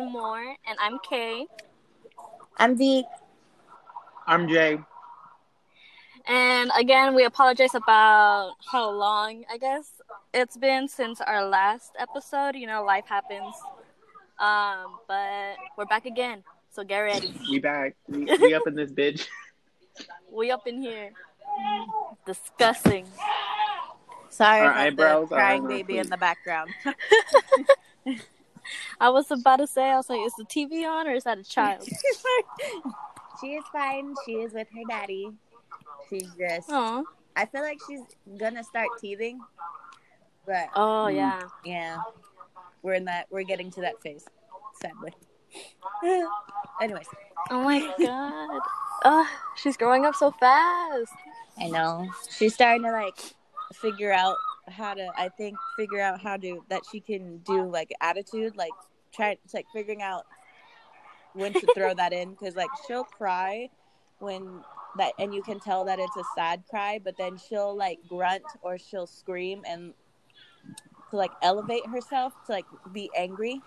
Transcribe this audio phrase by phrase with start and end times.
[0.00, 0.42] and more.
[0.66, 1.46] And I'm Kay.
[2.56, 3.04] I'm V.
[4.26, 4.78] I'm Jay.
[6.26, 10.00] And again, we apologize about how long, I guess,
[10.32, 12.56] it's been since our last episode.
[12.56, 13.54] You know, life happens.
[14.38, 16.42] Um, but we're back again.
[16.70, 17.34] So get ready.
[17.50, 17.94] We back.
[18.08, 19.26] We, we up in this bitch.
[20.32, 21.12] We up in here.
[22.26, 23.06] Discussing.
[24.28, 26.70] Sorry Our about eyebrows the are crying on our baby in the background.
[29.00, 31.38] I was about to say, I was like, is the TV on or is that
[31.38, 31.86] a child?
[33.40, 34.14] she is fine.
[34.26, 35.30] She is with her daddy.
[36.10, 36.70] She's just.
[36.70, 37.02] Aw.
[37.36, 38.00] I feel like she's
[38.38, 39.40] gonna start teething,
[40.46, 41.16] but Oh, Mm.
[41.16, 41.40] yeah.
[41.64, 41.98] yeah,
[42.82, 43.26] we're in that.
[43.30, 44.24] We're getting to that phase,
[44.80, 45.12] sadly.
[46.80, 47.06] Anyways,
[47.50, 48.60] Oh my god.
[49.04, 51.12] Ugh, she's growing up so fast.
[51.60, 53.18] I know she's starting to like
[53.74, 54.36] figure out
[54.68, 55.08] how to.
[55.16, 58.72] I think figure out how to that she can do like attitude, like
[59.12, 59.36] try.
[59.44, 60.24] It's like figuring out
[61.34, 63.68] when to throw that in because like she'll cry
[64.20, 64.62] when
[64.96, 68.44] that and you can tell that it's a sad cry but then she'll like grunt
[68.62, 69.92] or she'll scream and
[71.10, 73.60] to like elevate herself to like be angry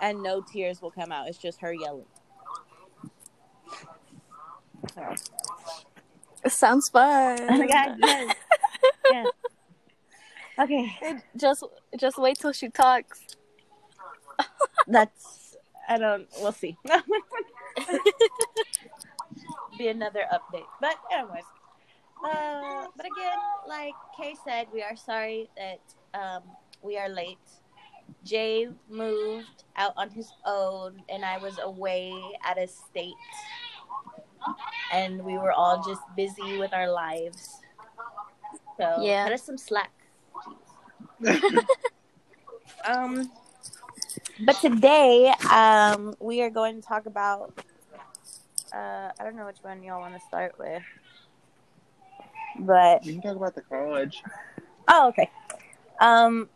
[0.00, 2.04] and no tears will come out it's just her yelling
[4.94, 5.14] so,
[6.44, 7.40] It sounds fun.
[7.42, 8.36] oh my god yes.
[9.12, 9.24] yeah
[10.60, 10.92] okay.
[11.36, 11.64] Just,
[11.98, 13.20] just wait till she talks.
[14.86, 15.56] that's
[15.88, 16.76] i don't we'll see.
[19.78, 20.66] Be another update.
[20.80, 21.44] But anyways
[22.24, 25.80] uh but again like kay said we are sorry that
[26.14, 26.42] um
[26.82, 27.38] we are late.
[28.24, 33.14] Jay moved out on his own and i was away at a state.
[34.92, 37.60] And we were all just busy with our lives.
[38.78, 39.24] So Yeah.
[39.24, 39.92] cut us some slack
[42.86, 43.30] um
[44.40, 47.52] but today um we are going to talk about
[48.72, 50.82] uh i don't know which one y'all want to start with.
[52.60, 54.22] But We can talk about the college.
[54.88, 55.30] oh okay.
[56.00, 56.48] Um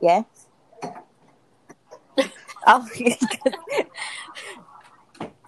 [0.00, 0.24] yes
[2.66, 2.88] oh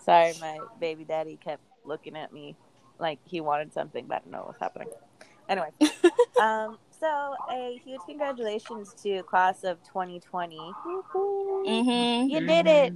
[0.05, 2.57] sorry my baby daddy kept looking at me
[2.99, 4.89] like he wanted something but i don't know what's happening
[5.49, 5.69] anyway
[6.41, 10.57] um so a huge congratulations to class of 2020
[11.65, 12.29] Mm-hmm.
[12.29, 12.93] you did it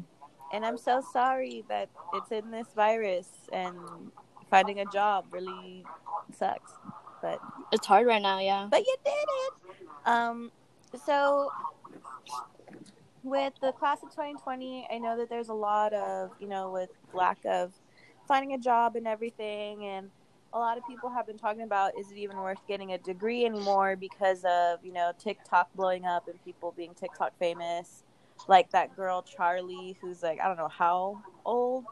[0.52, 3.76] and i'm so sorry that it's in this virus and
[4.50, 5.84] finding a job really
[6.36, 6.72] sucks
[7.22, 7.40] but
[7.72, 8.68] It's hard right now, yeah.
[8.70, 9.52] but you did it
[10.06, 10.50] um
[11.04, 11.50] so
[13.22, 16.90] with the class of 2020 i know that there's a lot of you know with
[17.12, 17.72] lack of
[18.28, 20.10] finding a job and everything and
[20.52, 23.44] a lot of people have been talking about is it even worth getting a degree
[23.44, 28.02] anymore because of you know tiktok blowing up and people being tiktok famous?
[28.48, 31.84] Like that girl Charli who's like i don't know how old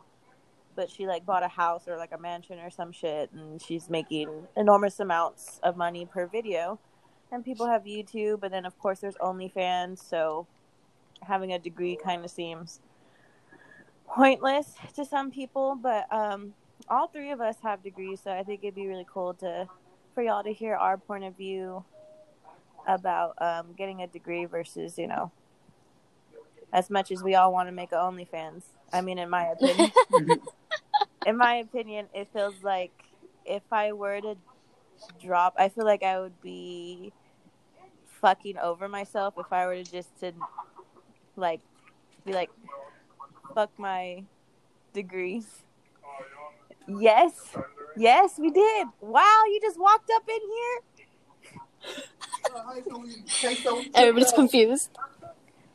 [0.76, 3.88] but she like bought a house or like a mansion or some shit and she's
[3.88, 6.78] making enormous amounts of money per video.
[7.32, 10.46] And people have youtube and then of course there's onlyfans so
[11.22, 12.80] having a degree kind of seems
[14.06, 16.54] pointless to some people but um
[16.88, 19.66] all three of us have degrees so i think it'd be really cool to
[20.14, 21.84] for y'all to hear our point of view
[22.86, 25.30] about um, getting a degree versus you know
[26.74, 28.62] as much as we all want to make a OnlyFans.
[28.92, 29.92] I mean, in my opinion,
[31.26, 32.90] in my opinion, it feels like
[33.46, 34.36] if I were to
[35.22, 37.12] drop, I feel like I would be
[38.20, 40.32] fucking over myself if I were to just to
[41.36, 41.60] like
[42.26, 42.50] be like
[43.54, 44.24] fuck my
[44.92, 45.46] degrees.
[46.88, 47.32] Yes,
[47.96, 48.88] yes, we did.
[49.00, 50.80] Wow, you just walked up in here.
[53.94, 54.90] Everybody's confused.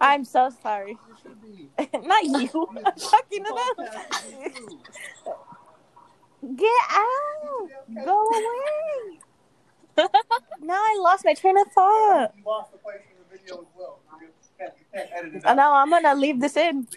[0.02, 0.98] I'm so sorry.
[1.94, 2.68] Not you.
[2.86, 3.88] I'm talking to them.
[6.56, 7.70] Get out.
[8.06, 9.20] Go away.
[10.62, 12.34] now I lost my train of thought.
[15.46, 16.88] Oh, no, I'm gonna leave this in.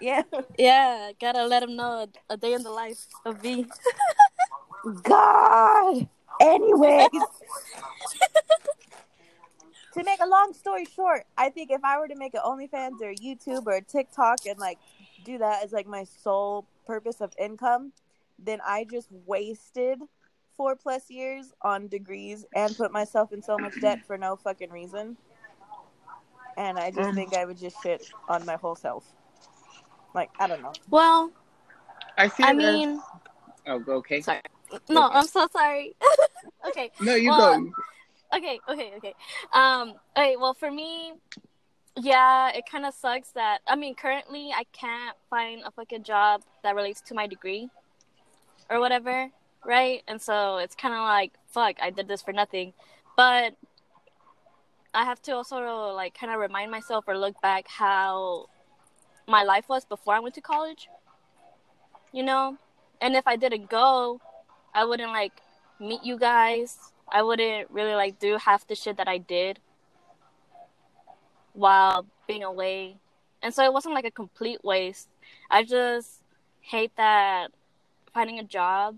[0.00, 0.22] Yeah.
[0.58, 3.66] Yeah, gotta let them know a, a day in the life of V.
[5.02, 6.08] God.
[6.40, 7.08] Anyways.
[9.94, 13.00] to make a long story short, I think if I were to make an OnlyFans
[13.02, 14.78] or YouTube or TikTok and like
[15.24, 17.92] do that as like my sole purpose of income,
[18.38, 20.00] then I just wasted
[20.56, 24.70] four plus years on degrees and put myself in so much debt for no fucking
[24.70, 25.16] reason.
[26.56, 27.14] And I just mm.
[27.14, 29.04] think I would just shit on my whole self.
[30.14, 30.72] Like, I don't know.
[30.90, 31.30] Well,
[32.18, 32.42] I see.
[32.42, 33.00] I it as- mean,
[33.66, 34.20] oh, okay.
[34.20, 34.40] sorry.
[34.88, 35.94] No, I'm so sorry.
[36.68, 37.72] okay, No, you Well, go.
[38.36, 39.14] okay, okay, okay.
[39.52, 40.36] Um, okay.
[40.36, 41.14] Well, for me,
[41.96, 46.42] yeah, it kind of sucks that I mean, currently I can't find a fucking job
[46.62, 47.68] that relates to my degree
[48.68, 49.28] or whatever,
[49.64, 50.02] right?
[50.06, 52.72] And so it's kind of like, fuck, I did this for nothing.
[53.16, 53.54] But
[54.94, 55.56] I have to also
[55.94, 58.46] like kind of remind myself or look back how
[59.30, 60.88] my life was before I went to college.
[62.12, 62.56] You know?
[63.00, 64.20] And if I didn't go,
[64.74, 65.40] I wouldn't like
[65.78, 66.76] meet you guys.
[67.08, 69.60] I wouldn't really like do half the shit that I did
[71.52, 72.96] while being away.
[73.42, 75.08] And so it wasn't like a complete waste.
[75.50, 76.22] I just
[76.60, 77.52] hate that
[78.12, 78.96] finding a job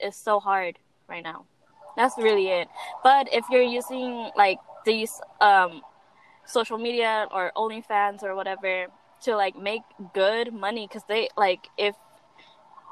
[0.00, 0.78] is so hard
[1.08, 1.44] right now.
[1.96, 2.68] That's really it.
[3.04, 5.82] But if you're using like these um,
[6.46, 8.86] social media or OnlyFans or whatever
[9.22, 9.82] to like make
[10.14, 11.94] good money, because they like if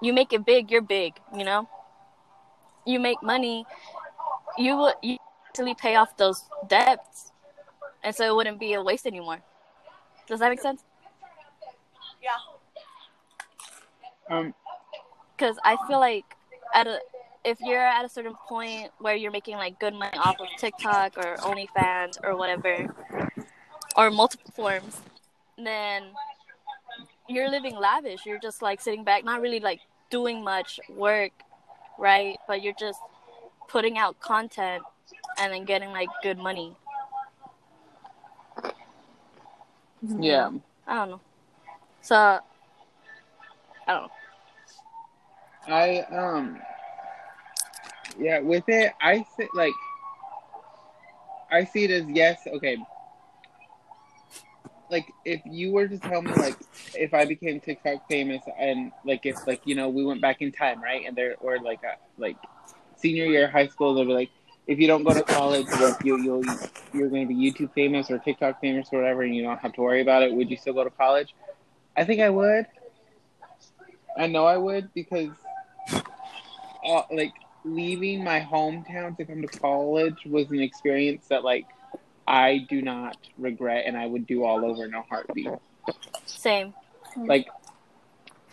[0.02, 1.14] you make it big, you're big.
[1.36, 1.69] You know,
[2.86, 3.66] you make money,
[4.56, 5.16] you will you
[5.48, 7.32] actually pay off those debts,
[8.02, 9.40] and so it wouldn't be a waste anymore.
[10.26, 10.84] Does that make sense?
[12.22, 12.36] Yeah.
[14.30, 14.54] Um,
[15.36, 16.25] because I feel like
[16.75, 17.00] at a
[17.44, 21.16] if you're at a certain point where you're making like good money off of TikTok
[21.16, 22.94] or OnlyFans or whatever,
[23.96, 25.00] or multiple forms,
[25.66, 26.05] then
[27.28, 28.25] you're living lavish.
[28.25, 31.32] You're just like sitting back, not really like doing much work,
[31.99, 32.38] right?
[32.46, 33.00] But you're just
[33.69, 34.82] putting out content
[35.38, 36.76] and then getting like good money.
[40.19, 40.50] yeah.
[40.87, 41.20] I don't know.
[42.00, 42.40] So I
[43.87, 44.11] don't know.
[45.69, 46.61] I um
[48.19, 49.75] yeah, with it I see like
[51.50, 52.78] I see it as yes, okay.
[54.90, 56.56] Like if you were to tell me like
[56.94, 60.52] if I became TikTok famous and like if like you know we went back in
[60.52, 62.37] time right and there or like a, like
[62.96, 64.31] senior year of high school they'll be like
[64.67, 66.44] if you don't go to college like you you'll
[66.93, 69.73] you're going to be YouTube famous or TikTok famous or whatever and you don't have
[69.75, 71.35] to worry about it would you still go to college?
[71.96, 72.67] I think I would.
[74.17, 75.31] I know I would because
[76.85, 81.67] uh, like leaving my hometown to come to college was an experience that like
[82.28, 85.48] I do not regret and I would do all over in a heartbeat.
[86.26, 86.75] Same.
[87.16, 87.48] Like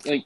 [0.05, 0.25] like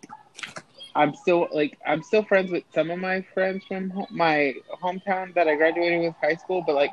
[0.95, 4.53] I'm still like I'm still friends with some of my friends from ho- my
[4.83, 6.91] hometown that I graduated with high school, but like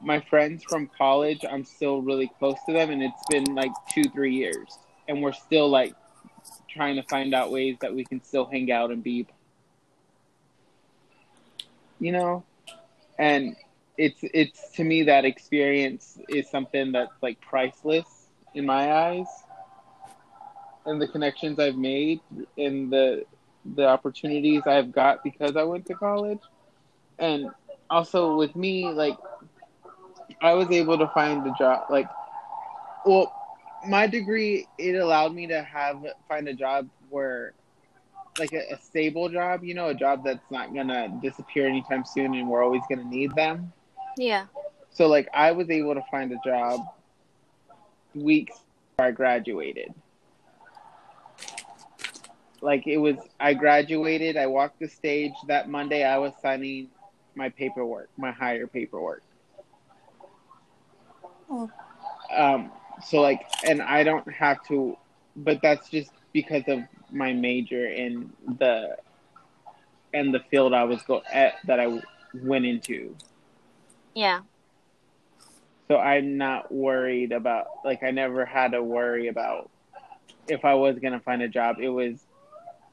[0.00, 4.04] my friends from college, I'm still really close to them, and it's been like two,
[4.04, 4.78] three years,
[5.08, 5.94] and we're still like
[6.68, 9.26] trying to find out ways that we can still hang out and be,
[11.98, 12.44] you know,
[13.18, 13.56] and
[13.98, 18.06] it's it's to me that experience is something that's like priceless
[18.54, 19.26] in my eyes
[20.86, 22.20] and the connections I've made
[22.56, 23.24] and the
[23.74, 26.38] the opportunities I've got because I went to college.
[27.18, 27.50] And
[27.90, 29.16] also with me, like
[30.40, 32.08] I was able to find the job like
[33.04, 33.32] well
[33.86, 37.54] my degree it allowed me to have find a job where
[38.38, 42.34] like a, a stable job, you know, a job that's not gonna disappear anytime soon
[42.34, 43.72] and we're always gonna need them.
[44.16, 44.46] Yeah.
[44.90, 46.80] So like I was able to find a job
[48.14, 48.56] weeks
[48.90, 49.94] before I graduated.
[52.62, 56.88] Like it was I graduated, I walked the stage that Monday I was signing
[57.34, 59.22] my paperwork, my hire paperwork.
[61.50, 61.70] Oh.
[62.34, 62.72] Um
[63.06, 64.96] so like and I don't have to
[65.36, 66.80] but that's just because of
[67.10, 68.96] my major in the
[70.14, 72.00] and the field I was go at that I
[72.42, 73.14] went into.
[74.16, 74.40] Yeah.
[75.88, 79.70] So I'm not worried about like I never had to worry about
[80.48, 81.76] if I was gonna find a job.
[81.78, 82.24] It was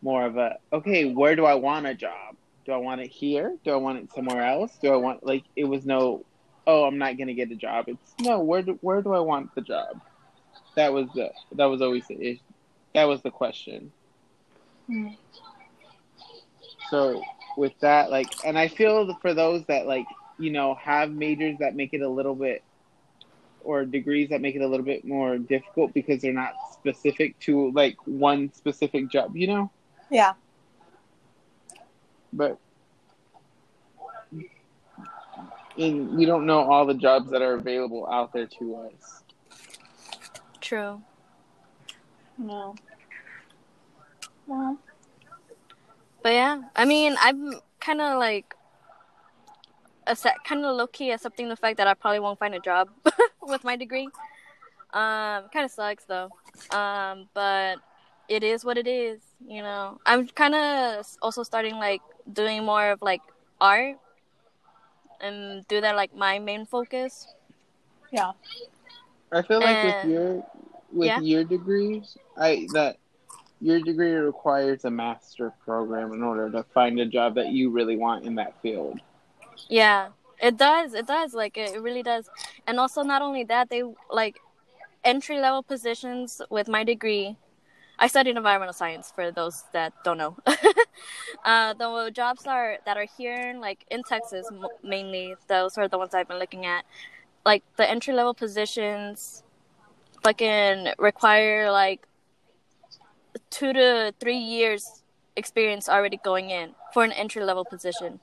[0.02, 2.36] more of a okay, where do I want a job?
[2.66, 3.56] Do I want it here?
[3.64, 4.78] Do I want it somewhere else?
[4.82, 6.26] Do I want like it was no
[6.68, 7.86] oh I'm not gonna get a job.
[7.88, 10.02] It's no where do where do I want the job?
[10.76, 12.40] That was the that was always the issue.
[12.94, 13.94] That was the question.
[14.88, 15.08] Hmm.
[16.90, 17.24] So
[17.56, 20.06] with that, like, and I feel for those that like
[20.40, 22.64] you know have majors that make it a little bit
[23.64, 27.72] or degrees that make it a little bit more difficult because they're not specific to
[27.72, 29.72] like one specific job, you know.
[30.10, 30.34] Yeah.
[32.34, 32.58] But
[35.78, 39.24] and we don't know all the jobs that are available out there to us.
[40.62, 41.02] True.
[42.38, 42.76] No.
[44.48, 44.78] Well,
[46.22, 48.63] But yeah, I mean, I'm kind of like, accept,
[50.06, 52.90] kind of low key accepting the fact that I probably won't find a job
[53.42, 54.08] with my degree.
[54.94, 56.30] Um, kind of sucks though.
[56.72, 57.78] Um, but
[58.30, 60.00] it is what it is, you know.
[60.06, 63.22] I'm kind of also starting like doing more of like
[63.60, 63.98] art
[65.22, 67.28] and do that like my main focus.
[68.12, 68.32] yeah.
[69.32, 70.46] I feel like And- with your
[70.92, 71.20] with yeah.
[71.22, 72.98] your degrees, I that
[73.62, 77.96] your degree requires a master program in order to find a job that you really
[77.98, 79.00] want in that field.
[79.70, 80.10] Yeah,
[80.42, 80.94] it does.
[80.94, 81.34] It does.
[81.34, 82.30] Like it really does.
[82.68, 84.40] And also, not only that, they like
[85.04, 87.38] entry level positions with my degree.
[88.00, 89.12] I studied environmental science.
[89.14, 90.38] For those that don't know,
[91.46, 94.48] uh, the jobs are that are here, like in Texas,
[94.84, 95.36] mainly.
[95.48, 96.86] Those are the ones I've been looking at.
[97.46, 99.44] Like the entry level positions,
[100.24, 102.08] fucking require like
[103.50, 105.04] two to three years
[105.36, 108.20] experience already going in for an entry level position.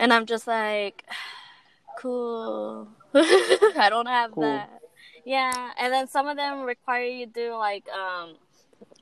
[0.00, 1.04] And I'm just like,
[1.98, 2.88] cool.
[3.14, 4.44] I don't have Cool.
[4.44, 4.80] that.
[5.26, 8.36] Yeah, and then some of them require you to do like um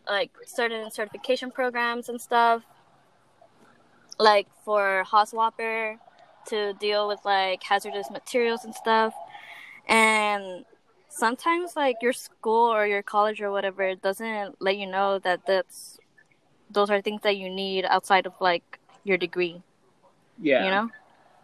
[0.09, 2.65] like certain certification programs and stuff.
[4.19, 5.99] Like for HAZWOPER
[6.49, 9.15] to deal with like hazardous materials and stuff.
[9.87, 10.65] And
[11.09, 16.01] sometimes like your school or your college or whatever doesn't let you know that that's
[16.69, 19.63] those are things that you need outside of like your degree
[20.41, 20.65] Yeah.
[20.65, 20.89] you know?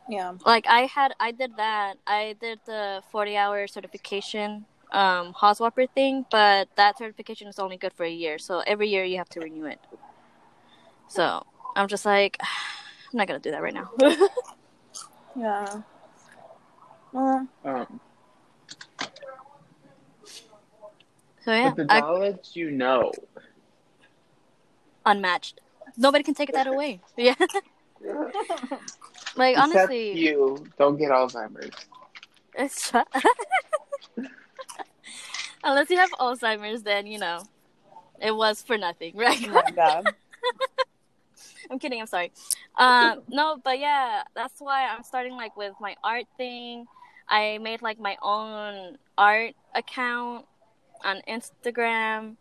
[0.09, 0.33] Yeah.
[0.45, 1.97] like i had i did that.
[2.07, 7.93] I did the 40 hour certification um HAZWOPER thing but that certification is only good
[7.95, 9.81] for a year so every year you have to renew it.
[11.09, 11.45] So
[11.77, 12.37] i'm just like
[13.13, 13.91] i'm not gonna do that right now.
[15.37, 15.81] Yeah.
[17.13, 18.01] Well, Um,
[21.45, 23.11] so yeah but the I, you know.
[25.05, 25.61] unmatched.
[25.97, 27.01] Nobody can take that away.
[27.17, 27.35] Yeah
[29.37, 31.75] like Except honestly you don't get Alzheimer's.
[32.57, 32.93] It's
[35.65, 37.43] Unless you have Alzheimer's, then you know,
[38.21, 39.39] it was for nothing, right?
[39.49, 40.15] oh my god.
[41.71, 42.01] I'm kidding.
[42.01, 42.31] I'm sorry.
[42.77, 46.87] Um, no, but yeah, that's why I'm starting like with my art thing.
[47.29, 50.45] I made like my own art account
[51.03, 52.37] on Instagram.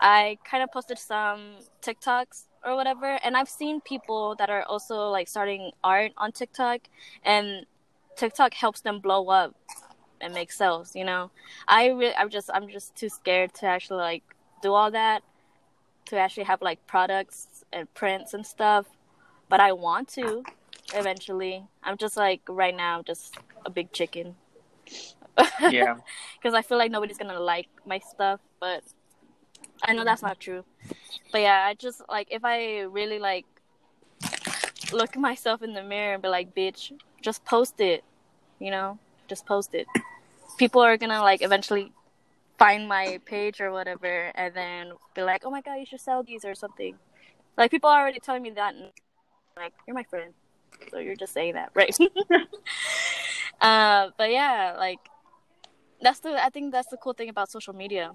[0.00, 5.08] I kind of posted some TikToks or whatever, and I've seen people that are also
[5.08, 6.80] like starting art on TikTok,
[7.24, 7.64] and
[8.16, 9.54] TikTok helps them blow up
[10.20, 10.96] and make sales.
[10.96, 11.30] You know,
[11.68, 14.24] I really, I'm just, I'm just too scared to actually like
[14.62, 15.22] do all that,
[16.06, 18.86] to actually have like products and prints and stuff.
[19.48, 20.42] But I want to
[20.92, 21.64] eventually.
[21.84, 24.34] I'm just like right now, just a big chicken.
[25.60, 25.96] Yeah.
[26.38, 28.82] because I feel like nobody's gonna like my stuff, but
[29.82, 30.64] I know that's not true.
[31.32, 33.46] But yeah, I just like if I really like
[34.92, 38.04] look at myself in the mirror and be like, "Bitch, just post it,"
[38.58, 39.86] you know, just post it.
[40.58, 41.92] People are gonna like eventually
[42.58, 46.22] find my page or whatever, and then be like, "Oh my god, you should sell
[46.22, 46.96] these or something."
[47.56, 48.90] Like people are already telling me that, and
[49.56, 50.32] like, "You're my friend."
[50.90, 51.96] So you're just saying that, right?
[53.60, 55.00] uh, but yeah, like
[56.00, 58.12] that's the I think that's the cool thing about social media.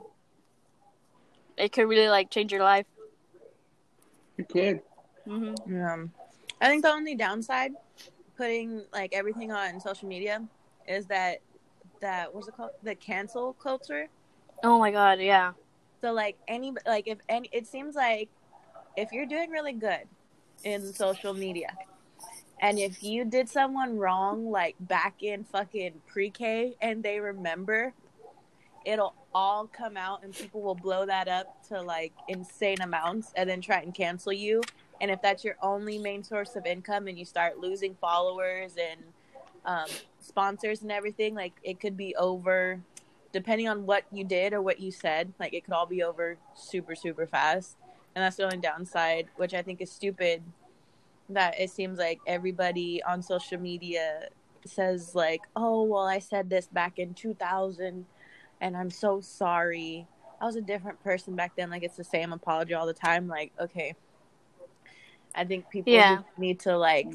[1.61, 2.87] It could really like change your life.
[4.35, 4.81] You could.
[5.25, 6.05] hmm Yeah.
[6.59, 7.73] I think the only downside
[8.35, 10.43] putting like everything on social media
[10.87, 11.37] is that
[11.99, 12.71] that what's it called?
[12.81, 14.07] The cancel culture.
[14.63, 15.51] Oh my god, yeah.
[16.01, 18.29] So like any like if any it seems like
[18.97, 20.07] if you're doing really good
[20.63, 21.77] in social media
[22.59, 27.93] and if you did someone wrong like back in fucking pre-K and they remember
[28.85, 33.49] it'll all come out and people will blow that up to like insane amounts and
[33.49, 34.61] then try and cancel you.
[34.99, 39.01] And if that's your only main source of income and you start losing followers and
[39.65, 39.87] um,
[40.19, 42.79] sponsors and everything like it could be over
[43.31, 46.37] depending on what you did or what you said like it could all be over
[46.55, 47.77] super super fast.
[48.15, 50.41] And that's the only downside which i think is stupid
[51.29, 54.29] that it seems like everybody on social media
[54.65, 58.05] says like oh well i said this back in 2000
[58.61, 60.07] and i'm so sorry.
[60.39, 61.69] I was a different person back then.
[61.69, 63.27] Like it's the same apology all the time.
[63.27, 63.95] Like okay.
[65.35, 66.19] I think people Yeah.
[66.37, 67.07] need to like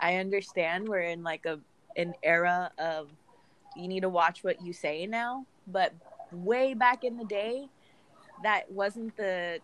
[0.00, 1.60] i understand we're in like a
[1.96, 3.10] an era of
[3.76, 5.46] you need to watch what you say now.
[5.66, 5.94] But
[6.32, 7.68] way back in the day
[8.42, 9.60] that wasn't the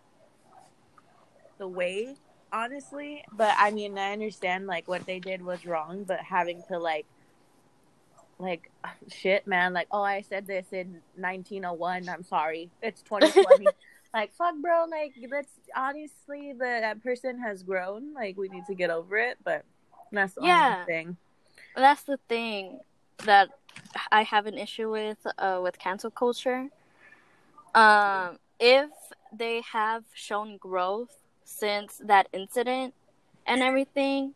[1.57, 2.15] the way
[2.53, 3.23] honestly.
[3.33, 6.03] But i mean i understand like what they did was wrong.
[6.05, 7.05] But having to like
[8.39, 8.69] like
[9.07, 9.73] shit man.
[9.73, 12.69] Like oh i said this in 1901 i'm sorry.
[12.81, 13.65] It's 2020
[14.13, 14.85] like fuck bro.
[14.89, 18.13] Like that's honestly the that person has grown.
[18.13, 19.63] Like we need to get over it but
[20.11, 20.83] that's the Yeah.
[20.85, 21.17] only thing.
[21.75, 22.79] That's the thing
[23.25, 23.49] that
[24.11, 26.69] I have an issue with uh, with cancel culture.
[27.73, 28.89] Um, if
[29.33, 32.93] they have shown growth since that incident
[33.45, 34.33] and everything,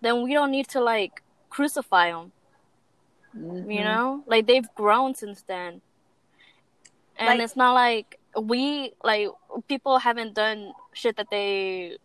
[0.00, 2.32] then we don't need to like crucify them.
[3.36, 3.72] Mhm.
[3.72, 4.22] you know?
[4.26, 5.80] Like they've grown since then.
[7.16, 9.28] And Like- it's not like we like
[9.68, 11.98] people haven't done shit that they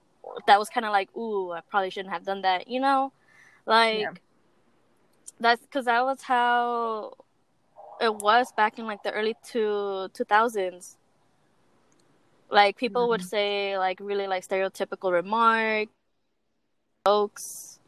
[0.47, 3.11] that was kind of like ooh i probably shouldn't have done that you know?
[3.65, 4.11] Like Yeah.
[5.39, 7.13] that's because that was how
[8.01, 10.97] it was back in like the early two 2000s
[12.49, 15.89] like people would say like really like stereotypical remark
[17.05, 17.79] jokes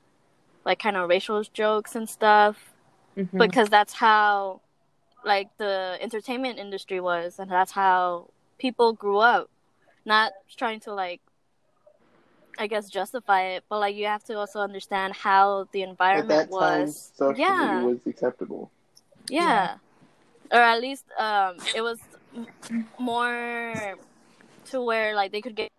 [0.64, 2.74] like kind of racial jokes and stuff
[3.18, 3.38] Mhm.
[3.40, 4.62] because that's how
[5.26, 9.50] like the entertainment industry was and that's how people grew up
[10.06, 11.20] not trying to like
[12.60, 16.30] i guess justify it but like you have to also understand how the At environment
[16.30, 18.70] that time, was socially yeah was acceptable.
[19.30, 19.78] yeah.
[20.54, 21.98] or at least um it was
[23.00, 23.96] more
[24.70, 25.70] to where like they could get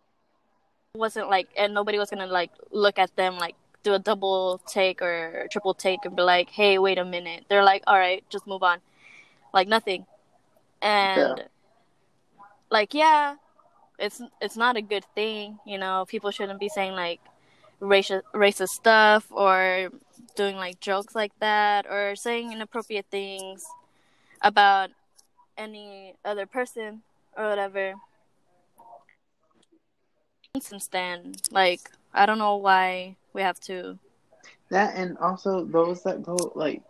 [0.95, 5.01] wasn't like and nobody was gonna like look at them like do a double take
[5.01, 7.45] or triple take and be like hey wait a minute.
[7.49, 8.79] They're like all right just move on.
[9.53, 10.07] Like nothing.
[10.83, 11.45] And
[12.71, 13.37] like yeah
[13.99, 16.05] it's it's not a good thing you know.
[16.09, 17.21] People shouldn't be saying like
[17.81, 19.91] racist racist stuff or
[20.37, 23.65] doing like jokes like that or saying inappropriate things
[24.43, 24.91] about
[25.57, 27.03] any other person
[27.37, 27.95] or whatever.
[30.61, 31.81] Since then like
[32.13, 34.01] i don't know why we have to
[34.71, 36.83] That and also those that go like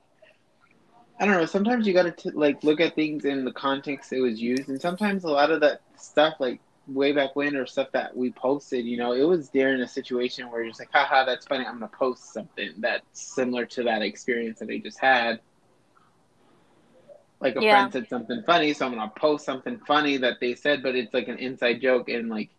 [1.21, 1.47] I don't know.
[1.47, 4.81] Sometimes you gotta t- like look at things in the context it was used, and
[4.81, 8.87] sometimes a lot of that stuff, like way back when, or stuff that we posted,
[8.87, 11.67] you know, it was during a situation where you're just like, haha, that's funny.
[11.67, 15.41] I'm gonna post something that's similar to that experience that I just had.
[17.41, 17.65] Like a Yeah.
[17.65, 21.15] friend said something funny, so I'm gonna post something funny that they said, but it's
[21.15, 22.51] like an inside joke, and like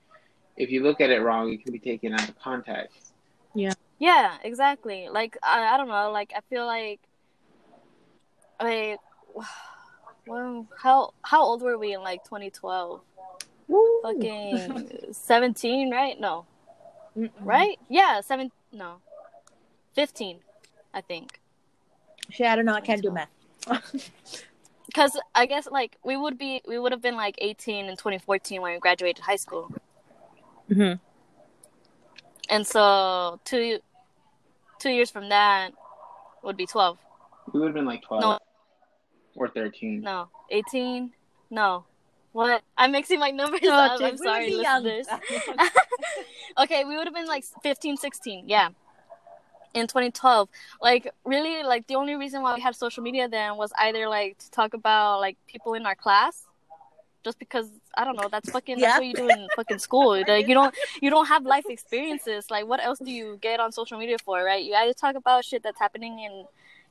[0.58, 3.09] if you look at it wrong, it can be taken out of context.
[3.54, 3.74] Yeah.
[4.00, 5.10] Yeah exactly.
[5.12, 7.00] Like i, I don't know like i feel like
[8.62, 9.00] like
[10.28, 13.02] well how how old were we in like 2012
[13.68, 14.02] Woo.
[14.04, 16.20] fucking 17 right?
[16.20, 16.46] No.
[17.18, 17.30] Mm-mm.
[17.42, 17.78] right?
[17.90, 19.02] Yeah 7 no.
[19.94, 20.40] 15
[20.94, 21.40] i think.
[22.32, 22.74] Shit, I don't know.
[22.74, 23.30] I can't do math.
[24.86, 28.62] because i guess like we would be we would have been like 18 in 2014
[28.62, 29.72] when we graduated high school.
[30.74, 30.94] Hmm
[32.50, 33.80] and so two
[34.80, 35.72] two years from that
[36.44, 36.98] would be 12
[37.54, 38.22] We would have been like twelve.
[38.22, 38.40] No.
[39.36, 40.02] or thirteen.
[40.02, 40.30] no.
[40.52, 41.12] 18
[41.52, 41.86] no.
[42.32, 42.62] What?
[42.78, 43.98] I'm mixing my numbers Oh, up.
[44.00, 44.84] dude, i'm sorry would be young.
[44.84, 45.20] listeners.
[46.60, 48.70] Okay we would have been like 15 16 yeah.
[49.76, 50.50] In 2012
[50.82, 54.38] like really like the only reason why we had social media then was either like
[54.40, 56.46] to talk about like people in our class
[57.24, 58.88] just because i don't know that's fucking Yeah.
[58.88, 62.50] that's what you do in fucking school like you don't you don't have life experiences
[62.50, 65.44] like what else do you get on social media for right you either talk about
[65.46, 66.46] shit that's happening in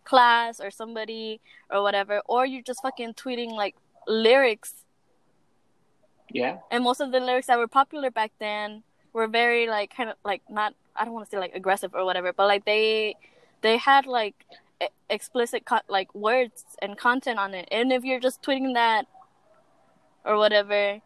[0.05, 3.75] class or somebody or whatever or you're just fucking tweeting like
[4.07, 4.85] lyrics
[6.33, 6.59] Yeah.
[6.71, 10.17] and most of the lyrics that were popular back then were very like kind of
[10.25, 13.17] like not I don't want to say like aggressive or whatever, but like they
[13.62, 14.35] they had like
[14.83, 17.69] e- explicit co- like words and content on it.
[17.71, 19.07] And if you're just tweeting that
[20.29, 21.01] or whatever, and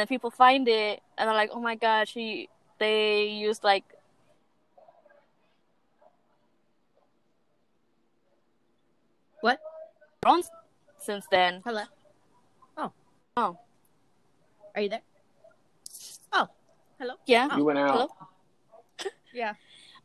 [0.00, 3.84] then people find it and they're like, "Oh my gosh, he they used like
[9.40, 9.60] What?
[10.22, 10.50] drones
[10.98, 11.82] since then." Hello.
[12.76, 12.92] Oh.
[13.36, 13.58] Oh.
[14.74, 15.02] Are you there?
[16.32, 16.48] Oh.
[16.98, 17.14] Hello.
[17.26, 17.48] Yeah.
[17.50, 17.56] Oh.
[17.58, 17.90] You went out.
[17.92, 18.08] Hello?
[19.34, 19.54] Yeah.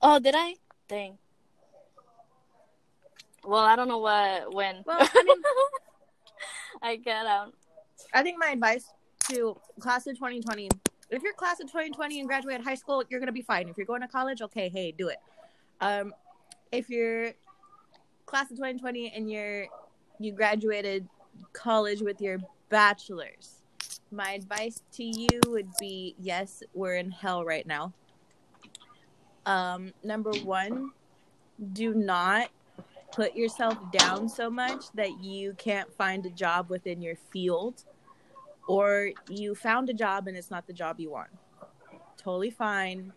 [0.01, 0.55] Oh, did I?
[0.87, 1.17] Dang.
[3.43, 4.83] Well, I don't know what when.
[4.85, 5.43] Well, I mean-
[6.81, 7.53] I get out.
[8.13, 8.85] I think my advice
[9.29, 10.69] to class of 2020,
[11.09, 13.67] if you're class of 2020 and graduate high school, you're gonna be fine.
[13.69, 15.17] If you're going to college, okay, hey, do it.
[15.81, 16.13] Um,
[16.71, 17.33] if you're
[18.25, 19.67] class of 2020 and you're
[20.19, 21.07] you graduated
[21.53, 22.39] college with your
[22.69, 23.61] bachelor's,
[24.11, 27.93] my advice to you would be yes, we're in hell right now.
[29.45, 30.91] Um, number one,
[31.73, 32.49] do not
[33.11, 37.85] put yourself down so much that you can't find a job within your field
[38.67, 41.29] or you found a job and it's not the job you want.
[42.17, 43.13] Totally fine.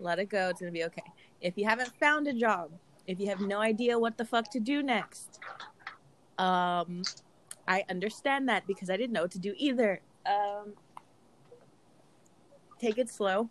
[0.00, 0.48] Let it go.
[0.48, 1.02] It's going to be okay.
[1.40, 2.70] If you haven't found a job,
[3.06, 5.38] if you have no idea what the fuck to do next,
[6.38, 7.02] um,
[7.66, 10.00] I understand that because I didn't know what to do either.
[10.26, 10.74] Um,
[12.78, 13.48] take it slow.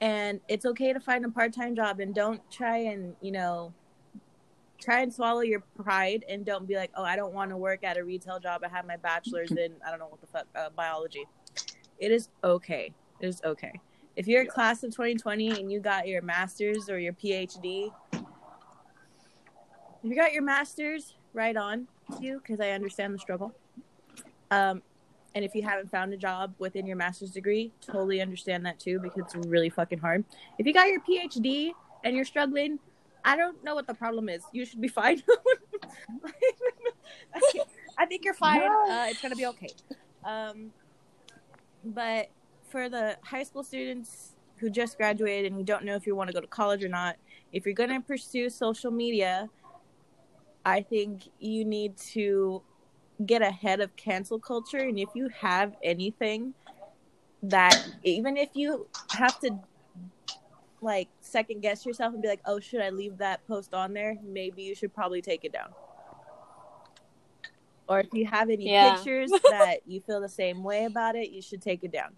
[0.00, 3.74] And it's okay to find a part time job and don't try and, you know,
[4.80, 7.84] try and swallow your pride and don't be like, oh, I don't want to work
[7.84, 8.62] at a retail job.
[8.64, 11.26] I have my bachelor's in, I don't know what the fuck, uh, biology.
[11.98, 12.92] It is okay.
[13.20, 13.72] It is okay.
[14.16, 20.04] If you're a class of 2020 and you got your master's or your PhD, if
[20.04, 21.86] you got your master's, right on
[22.16, 23.54] to you because I understand the struggle.
[24.50, 24.82] Um,
[25.34, 28.98] and if you haven't found a job within your master's degree, totally understand that too
[28.98, 30.24] because it's really fucking hard.
[30.58, 32.78] If you got your PhD and you're struggling,
[33.24, 34.42] I don't know what the problem is.
[34.52, 35.22] You should be fine.
[37.98, 38.62] I think you're fine.
[38.62, 39.70] Uh, it's gonna be okay.
[40.24, 40.72] Um,
[41.84, 42.30] but
[42.68, 46.28] for the high school students who just graduated and you don't know if you want
[46.28, 47.16] to go to college or not,
[47.52, 49.48] if you're gonna pursue social media,
[50.64, 52.62] I think you need to
[53.24, 54.78] get ahead of cancel culture.
[54.78, 56.54] And if you have anything
[57.42, 59.58] that, even if you have to
[60.80, 64.16] like second guess yourself and be like, oh, should I leave that post on there?
[64.22, 65.68] Maybe you should probably take it down.
[67.88, 68.94] Or if you have any Yeah.
[68.94, 72.16] pictures that you feel the same way about it, you should take it down.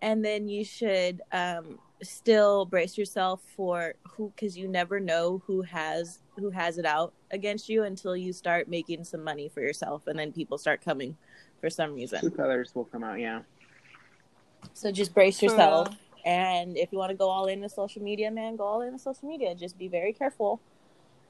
[0.00, 5.62] And then you should um, still brace yourself for who, because you never know who
[5.62, 10.06] has who has it out against you until you start making some money for yourself,
[10.06, 11.16] and then people start coming
[11.60, 12.20] for some reason.
[12.20, 13.18] True colors will come out.
[13.18, 13.40] Yeah.
[14.72, 15.88] So just brace For yourself.
[16.28, 19.26] And if you want to go all into social media, man, go all into social
[19.26, 19.54] media.
[19.54, 20.60] Just be very careful.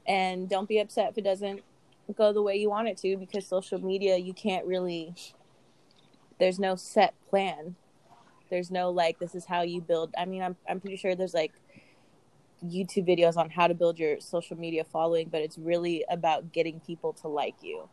[0.09, 1.63] And don't be upset if it doesn't
[2.17, 5.15] go the way you want it to because social media, you can't really,
[6.41, 7.77] there's no set plan.
[8.51, 10.13] There's no like, this is how you build.
[10.19, 11.53] I mean, I'm, I'm pretty sure there's like
[12.67, 16.81] YouTube videos on how to build your social media following, but it's really about getting
[16.81, 17.89] people to like you.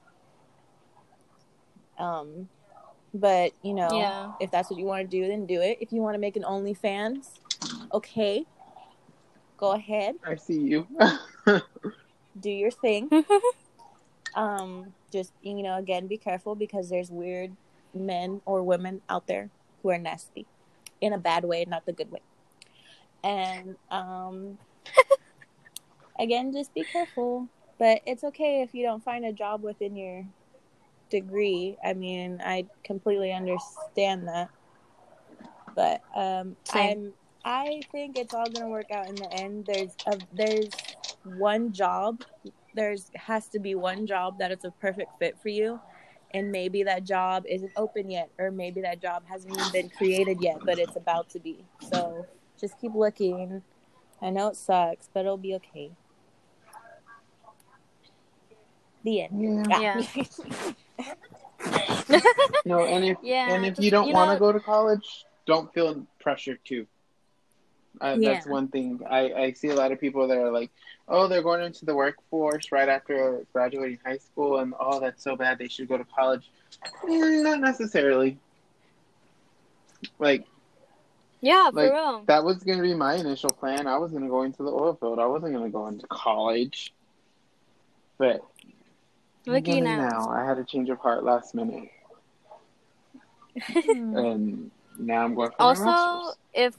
[2.00, 2.50] Um,
[3.16, 4.32] but you know, Yeah.
[4.40, 5.78] if that's what you want to do, then do it.
[5.80, 7.40] If you want to make an OnlyFans,
[7.94, 8.46] okay,
[9.58, 10.88] go ahead, I see you.
[12.40, 13.10] do your thing.
[14.36, 17.56] um, just you know, again, be careful because there's weird
[17.94, 19.50] men or women out there
[19.82, 20.46] who are nasty
[21.00, 22.22] in a bad way, not the good way.
[23.24, 24.58] And um,
[26.20, 27.48] again, just be careful.
[27.78, 30.26] But it's okay if you don't find a job within your
[31.10, 31.78] degree.
[31.84, 34.50] I mean, I completely understand that.
[35.76, 36.92] But um, Same.
[36.92, 37.14] I'm
[37.46, 39.68] I think it's all gonna work out in the end.
[39.68, 40.72] There's a there's
[41.24, 42.24] one job.
[42.74, 45.80] There's has to be one job that is a perfect fit for you,
[46.34, 50.42] and maybe that job isn't open yet, or maybe that job hasn't even been created
[50.42, 51.64] yet, but it's about to be.
[51.88, 52.26] So
[52.60, 53.62] just keep looking.
[54.24, 55.92] I know it sucks, but it'll be okay.
[59.04, 59.68] The end.
[59.70, 60.02] yeah.
[60.18, 60.74] Yeah.
[62.66, 65.26] No, and if Yeah, and if just, you don't you want to go to college,
[65.46, 66.88] don't feel pressure to.
[68.02, 69.00] Uh, That's one thing.
[69.10, 70.70] I, I see a lot of people that are like,
[71.08, 75.36] oh, they're going into the workforce right after graduating high school, and oh, that's so
[75.38, 75.60] bad.
[75.60, 76.52] They should go to college.
[77.04, 78.38] Mm, not necessarily.
[80.20, 80.46] Like
[81.42, 82.24] Yeah, for Like, real.
[82.28, 83.88] that was going to be my initial plan.
[83.88, 85.20] I was going to go into the oil field.
[85.20, 86.94] I wasn't going to go into college.
[88.18, 88.44] But
[89.48, 90.30] Look at beginning now.
[90.30, 91.90] I had a change of heart last minute,
[93.86, 96.76] and now I'm going for my Also, if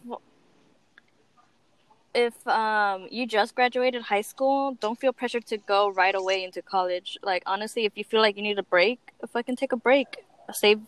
[2.15, 6.63] if um you just graduated high school, don't feel pressured to go right away into
[6.63, 7.19] college.
[7.23, 9.77] Like honestly, if you feel like you need a break, if I can take a
[9.77, 10.25] break.
[10.53, 10.81] Save,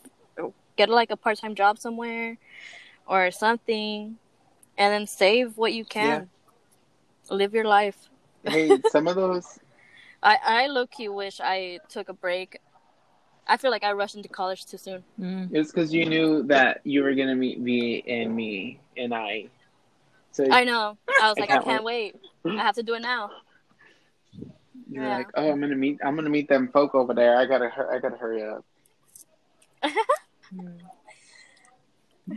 [0.76, 2.38] get like a part time job somewhere,
[3.06, 4.16] or something,
[4.76, 6.28] and then save what you can.
[7.30, 8.08] Live your life.
[8.44, 9.58] hey, some of those
[10.22, 12.61] I I low key wish I took a break.
[13.46, 15.02] I feel like I rushed into college too soon.
[15.18, 15.48] Mm.
[15.52, 19.46] it's because you knew that you were going to meet me and me and I.
[20.33, 20.98] So I know.
[21.22, 22.16] I was like, I can't can't wait.
[22.44, 23.31] I have to do it now.
[24.90, 25.16] you're yeah.
[25.16, 25.98] like, oh, I'm gonna meet.
[26.04, 27.37] I'm gonna meet them folk over there.
[27.37, 27.70] I gotta.
[27.90, 28.64] I gotta hurry up.
[30.54, 30.78] Mm.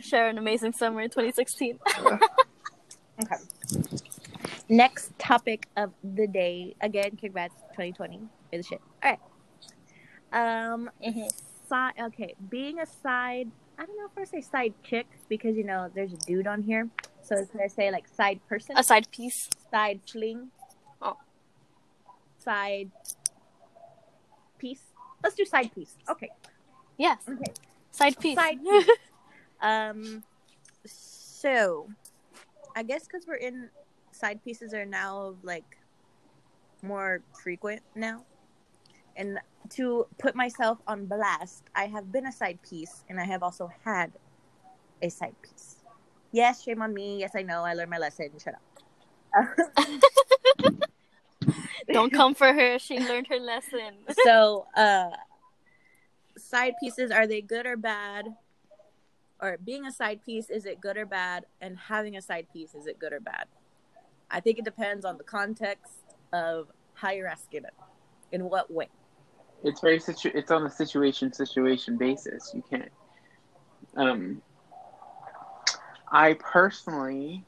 [0.01, 1.79] Share an amazing summer in 2016.
[3.21, 3.35] Okay.
[4.71, 6.75] Next topic of the day.
[6.79, 8.21] Again, congrats 2020
[8.53, 8.79] is shit.
[9.03, 9.19] All right.
[10.71, 10.89] Um
[11.67, 15.65] side okay, being a side I don't know if I say side chick because you
[15.65, 16.87] know there's a dude on here.
[17.21, 19.49] So it's gonna say like side person, A side piece.
[19.69, 20.51] side fling,
[21.01, 21.17] Oh.
[22.39, 22.91] side
[24.57, 24.83] piece.
[25.21, 25.95] Let's do side piece.
[26.09, 26.29] Okay.
[26.97, 27.17] Yes.
[27.27, 27.51] Okay.
[27.91, 28.35] Side piece.
[28.37, 28.87] Side piece.
[29.61, 30.23] Um,
[30.85, 31.89] so
[32.73, 33.69] I guess because we're in
[34.21, 35.77] side pieces are now like
[36.81, 38.23] more frequent now,
[39.15, 43.43] and to put myself on blast, I have been a side piece, and I have
[43.43, 44.11] also had
[45.01, 45.77] a side piece.
[46.31, 47.19] Yes, shame on me.
[47.19, 47.63] Yes, I know.
[47.63, 48.29] I learned my lesson.
[48.41, 48.61] Shut up.
[51.91, 52.79] Don't come for her.
[52.79, 53.95] She learned her lesson.
[54.23, 55.09] so, uh,
[56.37, 58.27] side pieces are they good or bad?
[59.41, 61.45] Or being a side piece, is it good or bad?
[61.59, 63.47] And having a side piece, is it good or bad?
[64.31, 65.93] I think it depends on the context
[66.33, 67.73] of How you're asking it?
[68.31, 68.89] In what way?
[69.63, 70.31] It's very situ.
[70.33, 72.51] It's on a situation situation basis.
[72.53, 72.91] You can't.
[73.95, 74.41] Um,
[76.11, 77.43] I personally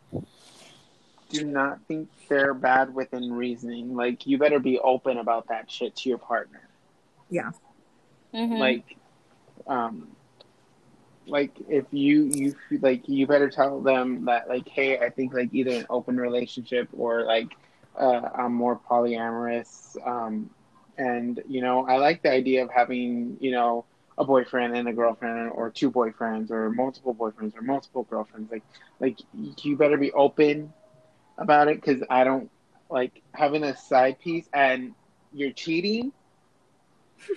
[1.30, 3.96] do not think they're bad within reasoning.
[3.96, 6.62] Like you better be open about that shit to your partner.
[7.30, 7.52] Yeah.
[8.34, 8.60] Mhm.
[8.60, 8.98] Like,
[9.68, 10.16] um,
[11.28, 15.50] like if you you like you better tell them that like hey I think like
[15.54, 17.56] either an open relationship or like
[17.98, 19.96] uh, I'm more polyamorous.
[20.06, 20.50] Um,
[20.98, 23.86] and you know I like the idea of having you know
[24.18, 28.52] a boyfriend and a girlfriend or two boyfriends or multiple boyfriends or multiple girlfriends.
[28.52, 28.64] Like
[29.00, 30.72] like you better be open
[31.38, 32.50] about it because I don't
[32.90, 34.94] like having a side piece and
[35.34, 36.12] you're cheating.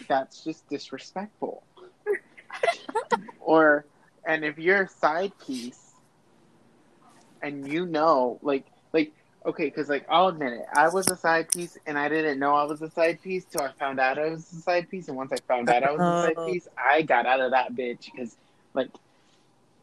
[0.09, 1.62] That's just disrespectful.
[3.47, 3.87] Or
[4.27, 5.93] and if you're a side piece
[7.41, 9.13] and you know like like
[9.47, 12.55] okay because like i'll admit it i was a side piece and i didn't know
[12.55, 15.17] i was a side piece till i found out i was a side piece and
[15.17, 18.11] once i found out i was a side piece i got out of that bitch
[18.13, 18.37] because
[18.75, 18.91] like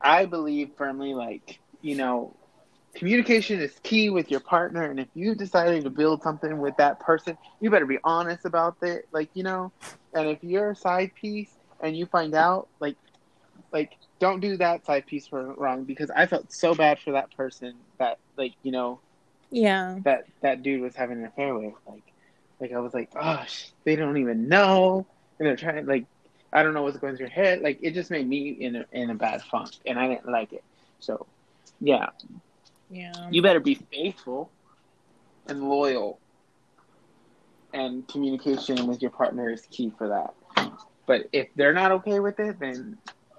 [0.02, 2.36] i believe firmly like you know
[2.96, 7.00] communication is key with your partner and if you decided to build something with that
[7.00, 9.72] person you better be honest about it like you know
[10.14, 11.50] and if you're a side piece
[11.82, 12.96] and you find out like
[13.74, 17.36] like don't do that side piece for wrong because i felt so bad for that
[17.36, 19.02] person that like you know
[19.52, 20.00] Yeah.
[20.06, 22.04] that that dude was having an affair with like
[22.60, 23.44] like i was like oh
[23.86, 25.06] they don't even know.
[25.40, 26.06] And they're trying like
[26.54, 27.62] i don't know what's going through your head.
[27.62, 30.54] Like it just made me in a, in a bad funk and i didn't like
[30.54, 30.64] it.
[31.00, 31.28] So
[31.82, 32.08] yeah.
[32.90, 33.12] Yeah.
[33.32, 34.52] you better be faithful
[35.48, 36.20] and loyal
[37.74, 40.34] and communication with your partner is key for that.
[41.08, 42.98] But if they're not okay with it then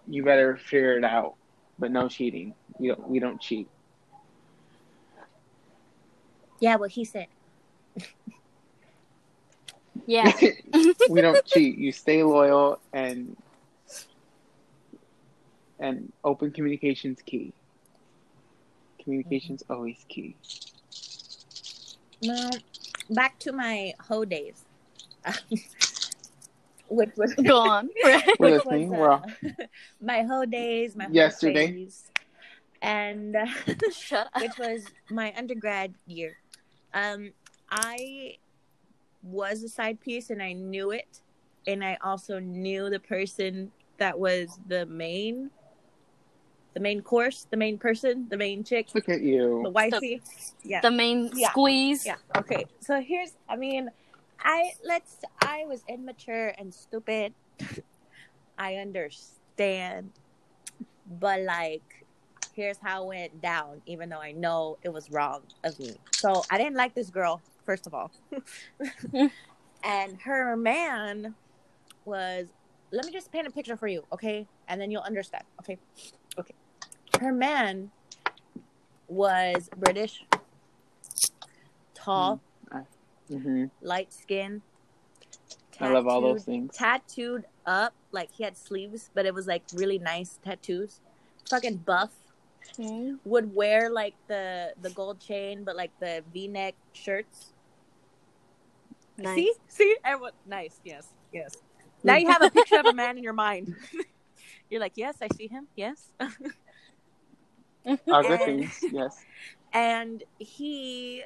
[0.09, 1.35] you better figure it out
[1.79, 3.69] but no cheating we don't we don't cheat
[6.61, 7.27] Yeah, what he said.
[10.07, 10.33] yeah.
[11.11, 13.37] we don't cheat you stay loyal and
[15.79, 17.53] and open communication's key
[19.03, 20.37] communication's always key
[22.23, 22.51] Well,
[23.11, 24.65] back to my hoe days.
[26.89, 27.89] which was Go on.
[28.03, 28.91] We're which listening.
[28.91, 29.67] was, We're uh,
[30.01, 31.67] my hoe days, my hoe Yesterday.
[31.69, 32.11] phase,
[32.83, 33.47] and uh,
[33.93, 34.43] Shut up.
[34.43, 36.37] which was my undergrad year.
[36.93, 37.33] Um,
[37.71, 38.37] I
[39.23, 41.21] was a side piece and I knew it,
[41.67, 45.51] and I also knew the person that was the main,
[46.75, 49.61] the main course, the main person, the main chick, look at you.
[49.63, 50.23] the you wifey.
[50.63, 50.81] Yeah.
[50.83, 51.51] The main Yeah.
[51.51, 52.05] squeeze.
[52.05, 52.17] Yeah.
[52.37, 52.67] Okay.
[52.81, 53.89] So here's, I mean,
[54.41, 55.17] I let's.
[55.43, 57.35] I was immature and stupid.
[58.59, 60.13] I understand,
[61.21, 62.07] but like,
[62.55, 63.83] here's how it went down.
[63.87, 67.43] Even though I know it was wrong of me, so I didn't like this girl
[67.65, 68.11] first of all,
[69.85, 71.35] and her man
[72.05, 72.47] was.
[72.93, 74.47] Let me just paint a picture for you, okay?
[74.69, 75.43] And then you'll understand.
[75.59, 75.79] Okay.
[76.39, 76.55] Okay.
[77.19, 77.91] Her man
[79.09, 80.25] was British,
[81.95, 82.41] tall mm.
[83.29, 84.63] Hmm light skin.
[85.81, 89.63] i love all those things Tattooed up, like he had sleeves, but it was like
[89.75, 91.01] really nice tattoos.
[91.49, 92.13] Fucking buff.
[92.77, 93.15] Hmm.
[93.25, 97.53] Would wear like the the gold chain, but like the V neck shirts.
[99.17, 99.35] Nice.
[99.37, 100.33] See, see, everyone.
[100.47, 101.57] Nice, yes, yes.
[102.03, 103.75] Now you have a picture of a man in your mind.
[104.71, 105.69] You're like, yes, I see him.
[105.77, 106.13] Yes,
[107.85, 109.25] good things yes
[109.73, 111.23] and he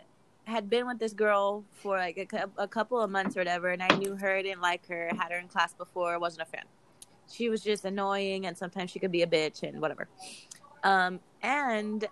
[0.48, 3.82] had been with this girl for like a, a couple of months or whatever and
[3.82, 6.64] i knew her didn't like her had her in class before wasn't a fan.
[7.30, 10.08] She was just annoying and sometimes she could be a bitch and whatever.
[10.82, 12.06] Um and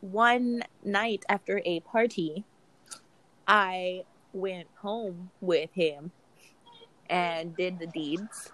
[0.00, 2.44] one night after a party
[3.46, 6.12] i went home with him
[7.10, 8.52] and did the deeds.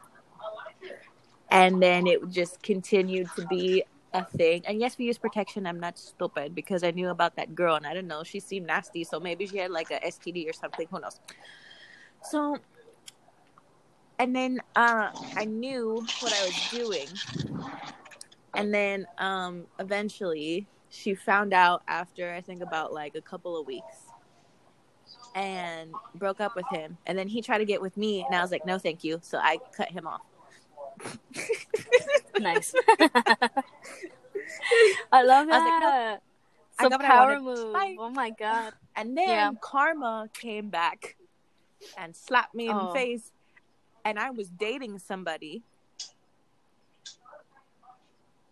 [1.50, 4.62] And then it just continued to be a thing.
[4.66, 5.66] And yes, we use protection.
[5.66, 8.22] I'm not stupid because I knew about that girl and I don't know.
[8.22, 10.86] She seemed nasty, so maybe she had like a STD or something.
[10.90, 11.20] Who knows?
[12.22, 12.56] So,
[14.18, 17.08] and then uh, I knew what I was doing.
[18.54, 23.66] And then um, eventually she found out after I think about like a couple of
[23.66, 23.96] weeks
[25.34, 26.96] and broke up with him.
[27.06, 29.18] And then he tried to get with me, and I was like, no, thank you.
[29.22, 30.22] So I cut him off.
[32.40, 32.74] Nice.
[35.12, 36.22] I love I was like, that.
[36.78, 37.72] I So got what I power move.
[37.72, 37.96] Bye.
[37.98, 38.72] Oh my god.
[38.96, 39.50] And then Yeah.
[39.60, 41.16] karma came back
[41.96, 42.86] and slapped me in Oh.
[42.88, 43.32] the face.
[44.04, 45.62] And I was dating somebody.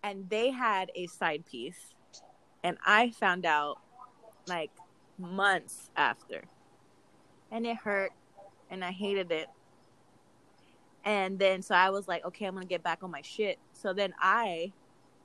[0.03, 1.95] And they had a side piece.
[2.65, 3.79] And I found out
[4.47, 4.71] like
[5.19, 6.45] months after.
[7.51, 8.13] and it hurt
[8.71, 9.49] and I hated it.
[11.05, 13.59] And then so I was like, okay, I'm gonna get back on my shit.
[13.73, 14.73] So then I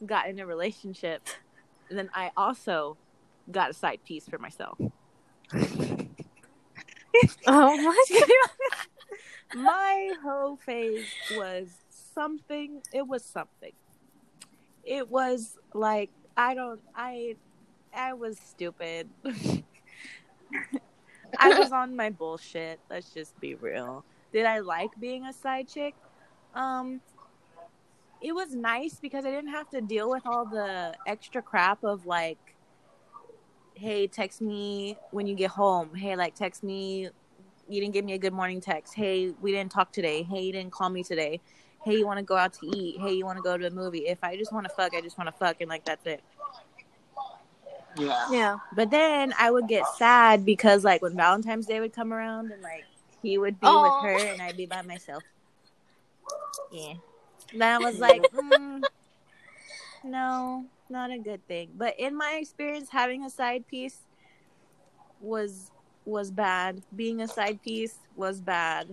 [0.05, 1.27] got in a relationship,
[1.89, 2.97] and then I also
[3.51, 4.79] got a side piece for myself.
[7.47, 8.29] Oh my god.
[9.55, 12.81] my whole phase was something.
[12.93, 13.71] It was something.
[14.83, 16.81] It was like I don't.
[16.95, 17.35] I
[17.95, 19.09] I was stupid.
[21.37, 22.79] I was on my bullshit.
[22.89, 24.03] Let's just be real.
[24.38, 25.95] Did I like being a side chick?
[26.54, 27.02] Um,
[28.21, 32.06] it was nice because I didn't have to deal with all the extra crap of
[32.06, 32.38] like,
[33.73, 35.95] hey, text me when you get home.
[35.95, 37.10] Hey, like text me.
[37.67, 38.93] You didn't give me a good morning text.
[38.93, 40.21] Hey, we didn't talk today.
[40.21, 41.41] Hey, you didn't call me today.
[41.84, 43.00] Hey, you want to go out to eat?
[43.00, 44.06] Hey, you want to go to a movie?
[44.06, 46.23] If I just want to fuck, I just want to fuck, and like that's it.
[47.97, 48.28] Yeah.
[48.30, 48.58] Yeah.
[48.76, 52.62] But then I would get sad because like when Valentine's Day would come around and
[52.62, 52.84] like
[53.21, 55.23] he would be with her and I'd be by myself.
[56.71, 56.93] Yeah.
[57.53, 58.84] Then I was like, mm,
[60.03, 61.69] no, not a good thing.
[61.75, 63.99] But in my experience, having a side piece
[65.21, 65.71] was
[66.06, 66.82] was bad.
[66.95, 68.88] Being a side piece was bad.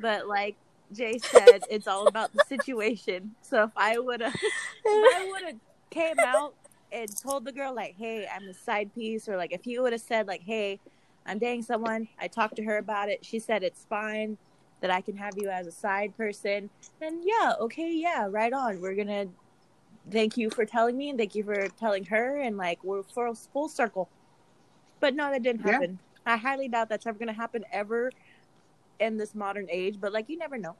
[0.00, 0.56] But like
[0.92, 3.34] Jay said, it's all about the situation.
[3.42, 4.34] So if I would have,
[4.84, 5.56] if I would have
[5.90, 6.54] came out
[6.92, 9.92] and told the girl like, "Hey, I'm a side piece," or like if he would
[9.92, 10.80] have said like, "Hey,
[11.28, 13.24] I'm dating someone," I talked to her about it.
[13.24, 14.36] She said it's fine
[14.80, 16.70] that I can have you as a side person.
[17.00, 18.80] And yeah, okay, yeah, right on.
[18.80, 19.26] We're gonna
[20.10, 23.34] thank you for telling me and thank you for telling her and like we're full
[23.34, 24.08] full circle.
[25.00, 25.72] But no, that didn't Yeah.
[25.72, 25.98] happen.
[26.26, 28.10] I highly doubt that's ever gonna happen ever
[29.00, 30.00] in this modern age.
[30.00, 30.76] But like you never know.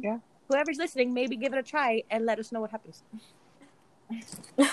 [0.00, 0.18] Yeah.
[0.48, 3.02] Whoever's listening, maybe give it a try and let us know what happens.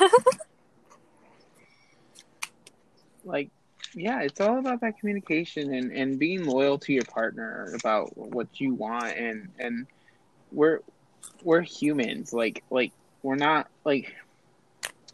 [3.26, 3.50] like
[3.95, 8.47] yeah it's all about that communication and and being loyal to your partner about what
[8.60, 9.88] you want and and
[10.51, 10.79] we're
[11.43, 12.91] we're humans like like
[13.23, 14.13] we're not like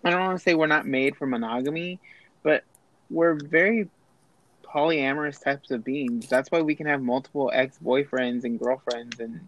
[0.04, 2.00] i don't want to say we're not made for monogamy
[2.44, 2.64] but
[3.10, 3.88] we're very
[4.64, 9.40] polyamorous types of beings that's why we can have multiple ex-boyfriends and girlfriends and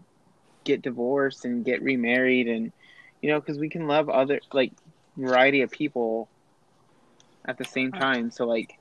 [0.62, 2.72] get divorced and get remarried and
[3.20, 4.72] you know because we can love other like
[5.16, 6.28] variety of people
[7.44, 8.30] at the same uh, time.
[8.30, 8.78] So like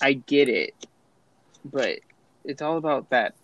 [0.00, 0.74] I get it,
[1.64, 1.98] but
[2.44, 3.34] it's all about that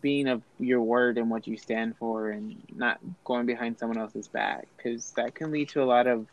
[0.00, 4.26] being of your word and what you stand for and not going behind someone else's
[4.26, 6.26] back because that can lead to a lot of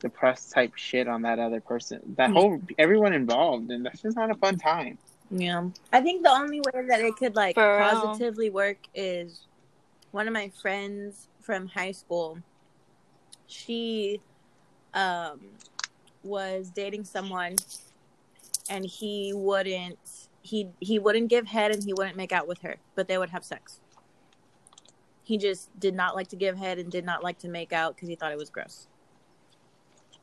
[0.00, 4.30] depressed type shit on that other person that whole everyone involved and that's just not
[4.30, 4.98] a fun time
[5.30, 5.68] Yeah.
[5.92, 7.88] I think the only way that it could like For real.
[7.88, 9.46] positively work is
[10.10, 12.38] one of my friends from high school.
[13.46, 14.20] She
[14.92, 15.40] um
[16.24, 17.56] was dating someone
[18.70, 19.98] and he wouldn't
[20.42, 23.30] he he wouldn't give head and he wouldn't make out with her, but they would
[23.30, 23.80] have sex.
[25.22, 27.94] He just did not like to give head and did not like to make out
[27.94, 28.86] because he thought it was gross.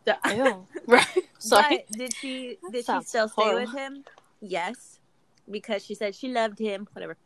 [0.07, 0.67] So- Ew.
[0.87, 1.05] Right.
[1.39, 1.85] Sorry.
[1.89, 3.61] But did she did she Sounds still stay horrible.
[3.61, 4.03] with him?
[4.41, 4.99] Yes,
[5.49, 6.87] because she said she loved him.
[6.93, 7.17] Whatever.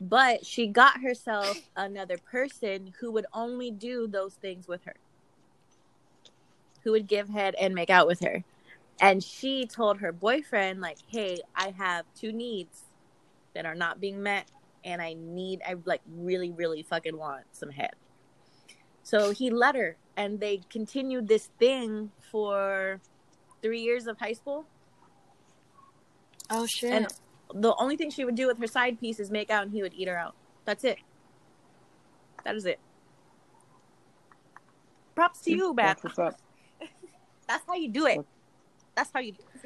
[0.00, 4.94] But she got herself another person who would only do those things with her,
[6.86, 8.44] who would give head and make out with her.
[9.00, 12.84] And she told her boyfriend, like, "Hey, I have two needs
[13.54, 14.48] that are not being met,
[14.84, 17.96] and I need, I like really, really fucking want some head."
[19.02, 23.00] So he let her, and they continued this thing for
[23.62, 24.64] three years of high school.
[26.50, 26.92] oh shit.
[26.92, 27.12] And
[27.52, 29.82] the only thing she would do with her side piece is make out, and he
[29.82, 30.36] would eat her out.
[30.64, 30.98] That's it.
[32.44, 32.78] That is it.
[35.16, 35.86] Props to you, man.
[35.86, 36.40] that's what's up
[37.48, 38.24] That's how you do it.
[38.94, 39.60] That's how you do it.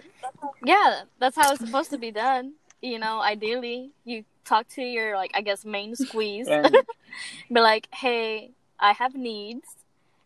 [0.63, 2.55] yeah, that's how it's supposed to be done.
[2.83, 6.75] You know, ideally, you talk to your like I guess main squeeze, and
[7.53, 9.69] be like, "Hey, I have needs,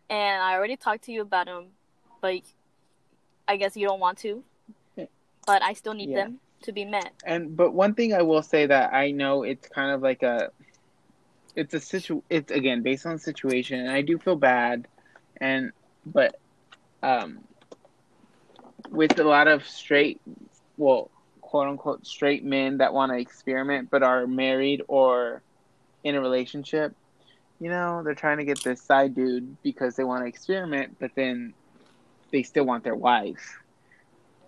[0.09, 1.68] and I already talked to you about them,
[2.20, 2.40] but
[3.46, 4.44] I guess you don't want to.
[5.46, 6.24] But I still need Yeah.
[6.24, 9.68] them to be met." and but one thing I will say that I know it's
[9.68, 10.50] kind of like a
[11.55, 14.88] it's a situ it's again based on the situation and I do feel bad
[15.40, 15.70] and
[16.05, 16.34] but
[17.05, 17.40] um
[18.90, 20.20] with a lot of straight
[20.76, 25.42] well quote unquote straight men that want to experiment but are married or
[26.02, 26.94] in a relationship
[27.61, 31.11] you know they're trying to get this side dude because they want to experiment but
[31.14, 31.55] then
[32.32, 33.59] they still want their wife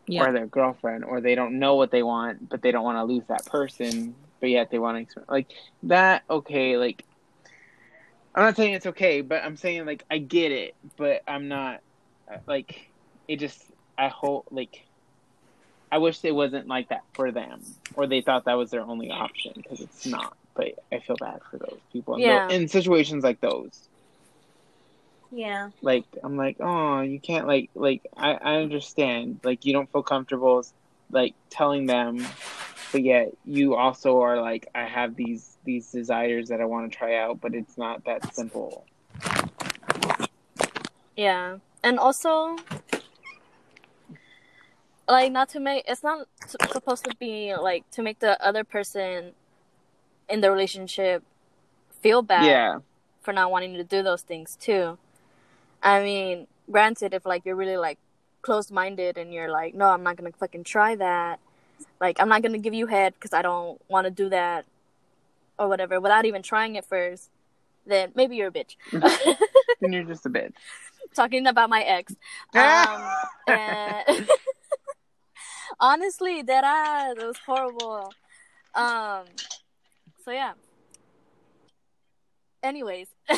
[0.09, 3.05] or their girlfriend, or they don't know what they want, but they don't want to
[3.05, 5.31] lose that person, but yet they want to experiment.
[5.31, 5.49] Like
[5.85, 7.05] that, okay, like
[8.35, 11.81] I'm not saying it's okay, but I'm saying like I get it, but I'm not
[12.47, 12.91] like
[13.29, 13.63] it just
[13.99, 14.85] I hope like
[15.91, 17.63] I wish it wasn't like that for them,
[17.95, 20.37] or they thought that was their only option because it's not.
[20.55, 22.49] But I feel bad for those people in, Yeah.
[22.49, 23.89] in situations like those.
[25.31, 25.71] Yeah.
[25.83, 30.03] Like I'm like, oh, you can't like like I I understand like you don't feel
[30.03, 30.65] comfortable
[31.11, 32.27] like telling them,
[32.91, 36.97] but yet you also are like I have these these desires that I want to
[36.99, 38.85] try out, but it's not that simple.
[41.17, 42.57] Yeah, and also,
[45.09, 46.27] like, not to make it's not
[46.73, 49.33] supposed to be like to make the other person
[50.29, 51.23] in the relationship
[52.01, 52.81] feel bad Yeah,
[53.23, 54.99] for not wanting to do those things too.
[55.81, 57.99] I mean, granted, if like you're really like
[58.43, 61.39] closed minded and you're like, no, I'm not gonna fucking try that.
[62.01, 64.65] Like, I'm not gonna give you head because I don't want to do that
[65.57, 67.31] or whatever without even trying it first.
[67.87, 68.75] Then maybe you're a bitch.
[69.81, 70.53] then you're just a bitch.
[71.15, 72.15] Talking about my ex.
[72.55, 73.03] Um,
[73.49, 74.29] and
[75.81, 78.13] honestly, that ass, it was horrible.
[78.75, 79.25] Um,
[80.25, 80.53] so yeah.
[82.63, 83.09] Anyways,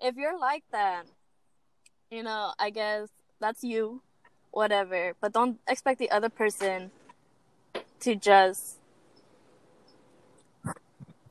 [0.00, 1.04] if you're like that,
[2.10, 3.08] you know, I guess
[3.40, 4.02] that's you,
[4.50, 5.14] whatever.
[5.20, 6.90] But don't expect the other person
[8.00, 8.76] to just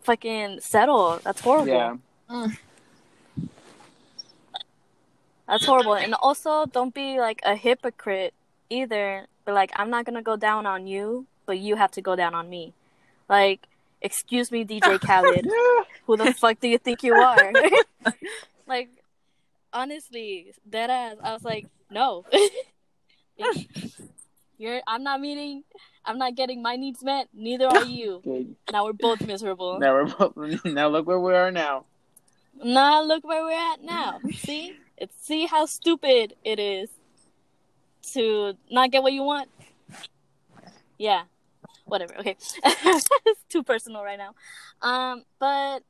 [0.02, 1.20] fucking settle.
[1.24, 1.68] That's horrible.
[1.68, 1.96] Yeah,
[5.48, 5.96] That's horrible.
[5.96, 8.34] And also, don't be like a hypocrite
[8.70, 9.28] either.
[9.46, 12.36] But like, I'm not gonna go down on you, but you have to go down
[12.36, 12.74] on me.
[13.30, 13.68] Like,
[14.02, 15.48] excuse me, DJ Khaled.
[16.06, 17.54] Who the fuck do you think you are?
[18.68, 18.90] like,
[19.72, 21.16] honestly, dead ass.
[21.24, 22.26] I was like, no.
[24.58, 24.82] You're.
[24.88, 25.64] I'm not meeting.
[26.04, 27.28] I'm not getting my needs met.
[27.34, 28.56] Neither are you.
[28.72, 29.78] Now we're both miserable.
[29.78, 31.86] Now we're both, now look where we are now.
[32.64, 34.20] Now look where we're at now.
[34.34, 34.76] See?
[34.98, 36.90] It's see how stupid it is
[38.14, 39.50] to not get what you want.
[40.98, 41.24] Yeah.
[41.86, 42.18] Whatever.
[42.20, 42.36] Okay.
[42.64, 44.34] it's too personal right now.
[44.82, 45.84] Um, but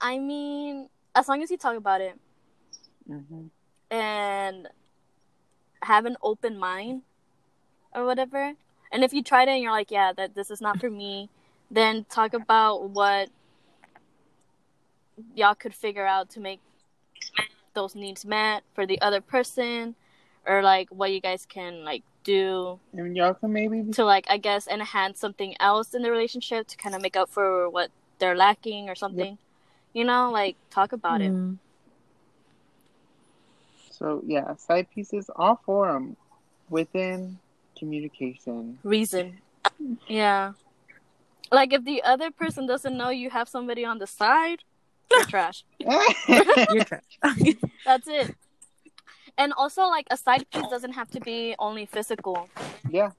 [0.00, 2.18] I mean, as long as you talk about it
[3.06, 3.46] hmm
[3.90, 4.68] and
[5.82, 7.02] have an open mind
[7.94, 8.54] or whatever.
[8.92, 11.28] And if you tried it and you're like, yeah, that this is not for me,
[11.70, 13.28] then talk about what
[15.34, 16.60] y'all could figure out to make
[17.74, 19.94] those needs met for the other person
[20.46, 24.26] or like what you guys can like do And y'all can maybe be to like
[24.28, 27.90] I guess enhance something else in the relationship to kind of make up for what
[28.18, 29.38] they're lacking or something.
[29.92, 31.32] You know, like talk about it.
[31.32, 31.58] Mm.
[33.90, 36.16] So yeah, side pieces, all for them
[36.68, 37.38] within
[37.78, 38.78] communication.
[38.82, 39.38] reason.
[40.08, 40.52] Yeah.
[41.52, 44.64] Like if the other person doesn't know you have somebody on the side,
[45.10, 45.64] you're trash.
[45.78, 47.18] You're trash.
[47.84, 48.34] That's it.
[49.36, 52.48] And also like a side piece doesn't have to be only physical,
[52.88, 53.10] yeah,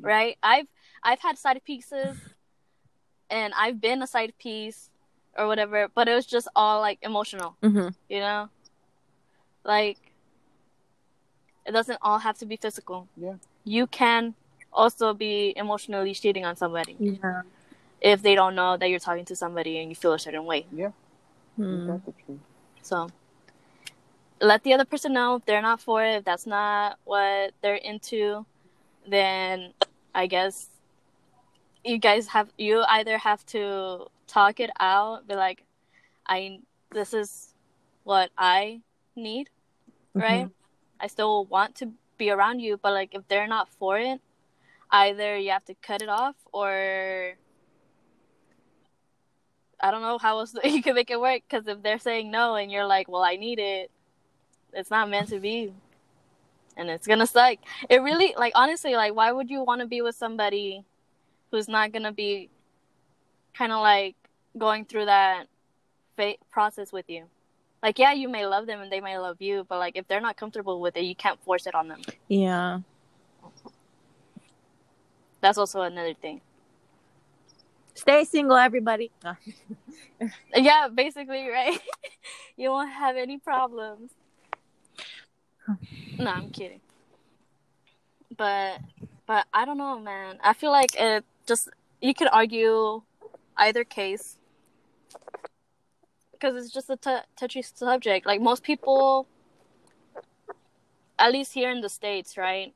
[0.00, 0.36] right?
[0.42, 0.66] I've
[1.02, 2.16] I've had side pieces
[3.30, 4.90] and I've been a side piece
[5.38, 8.48] or whatever, but it was just all like emotional, hmm you know?
[9.64, 9.98] Like
[11.64, 13.06] it doesn't all have to be physical.
[13.16, 13.34] Yeah.
[13.64, 14.34] You can
[14.72, 16.96] also be emotionally cheating on somebody.
[16.98, 17.42] Yeah.
[18.00, 20.66] if they don't know that you're talking to somebody and you feel a certain way.
[21.58, 21.86] Mm.
[21.86, 22.40] that's the truth.
[22.82, 23.08] So
[24.40, 27.74] let the other person know if they're not for it, if that's not what they're
[27.74, 28.46] into,
[29.08, 29.72] then
[30.14, 30.68] I guess
[31.84, 35.64] you guys have you either have to talk it out, be like,
[36.26, 36.60] I
[36.92, 37.54] this is
[38.04, 38.80] what I
[39.16, 39.50] need,
[40.14, 40.48] right?
[41.00, 44.20] I still want to be around you, but like if they're not for it,
[44.90, 47.34] either you have to cut it off or
[49.82, 52.54] I don't know how else you can make it work because if they're saying no
[52.54, 53.90] and you're like, well, I need it,
[54.72, 55.72] it's not meant to be,
[56.76, 57.58] and it's gonna suck.
[57.88, 60.84] It really, like, honestly, like, why would you want to be with somebody
[61.50, 62.50] who's not gonna be
[63.54, 64.14] kind of like
[64.56, 65.46] going through that
[66.16, 67.24] fa- process with you?
[67.82, 70.20] Like, yeah, you may love them and they may love you, but like, if they're
[70.20, 72.02] not comfortable with it, you can't force it on them.
[72.28, 72.80] Yeah.
[75.40, 76.42] That's also another thing.
[78.00, 79.10] Stay single, everybody.
[80.54, 81.80] Yeah, basically, right?
[82.56, 84.10] you won't have any problems.
[86.18, 86.80] No, I'm kidding.
[88.36, 88.80] But
[89.26, 90.38] but I don't know, man.
[90.42, 91.70] I feel like it just
[92.02, 93.02] you could argue
[93.56, 94.36] either case
[96.32, 98.26] because it's just a t- touchy subject.
[98.26, 99.26] Like most people,
[101.18, 102.74] at least here in the states, right?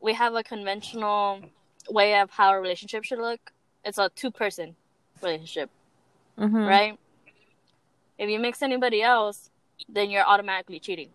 [0.00, 1.40] We have a conventional
[1.88, 3.52] way of how a relationship should look.
[3.84, 4.76] It's a two-person
[5.22, 5.70] relationship
[6.38, 6.66] Mhm.
[6.66, 6.98] right?
[8.18, 9.50] If you mix anybody else,
[9.88, 11.10] then you're automatically cheating.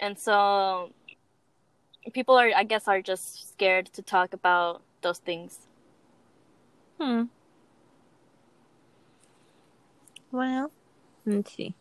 [0.00, 0.90] And so
[2.12, 5.68] people are, I guess, are just scared to talk about those things.
[6.98, 7.24] Hmm.
[10.30, 10.72] Well,
[11.24, 11.74] let's see.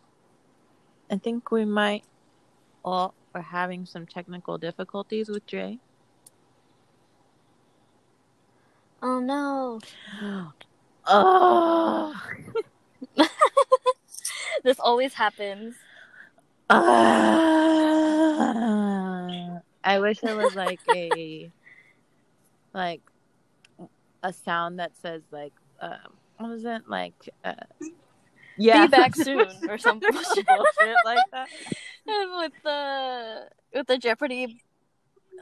[1.09, 2.03] I think we might
[2.84, 5.80] all are having some technical difficulties with Jay.
[9.02, 9.80] Oh no.
[11.08, 12.14] Oh.
[14.64, 15.76] this always happens.
[16.70, 16.78] Uh,
[19.84, 21.52] I wish there was like a
[22.74, 23.02] like
[24.24, 27.54] a sound that says like um what is it like uh,
[28.58, 30.95] Be back soon or some bullshit bullshit.
[31.06, 31.49] like that.
[32.08, 34.62] And with the with the Jeopardy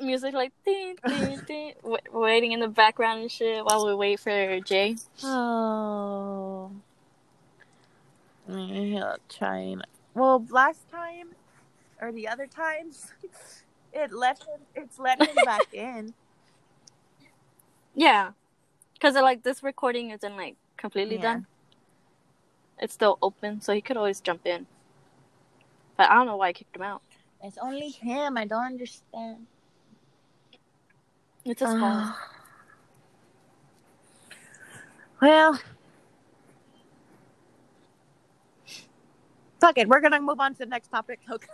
[0.02, 1.74] music like ding, ding, ding,
[2.12, 4.96] waiting in the background and shit while we wait for Jay.
[5.24, 6.72] Oh.
[8.48, 9.82] Yeah, trying.
[10.14, 11.30] Well, last time
[12.02, 13.12] or the other times,
[13.94, 14.62] it let him.
[14.76, 16.14] It's let him back in.
[17.96, 18.32] Yeah,
[18.94, 21.22] because like this recording isn't like completely Yeah.
[21.22, 21.46] done.
[22.82, 24.66] It's still open, so he could always jump in.
[25.98, 27.02] But I don't know why I kicked him out.
[27.44, 28.38] It's only him.
[28.38, 29.48] I don't understand.
[31.46, 31.82] It's his fault.
[31.82, 32.30] Ah.
[35.22, 35.60] well,
[39.60, 39.88] fuck it.
[39.88, 41.20] We're gonna move on to the next topic.
[41.32, 41.48] Okay.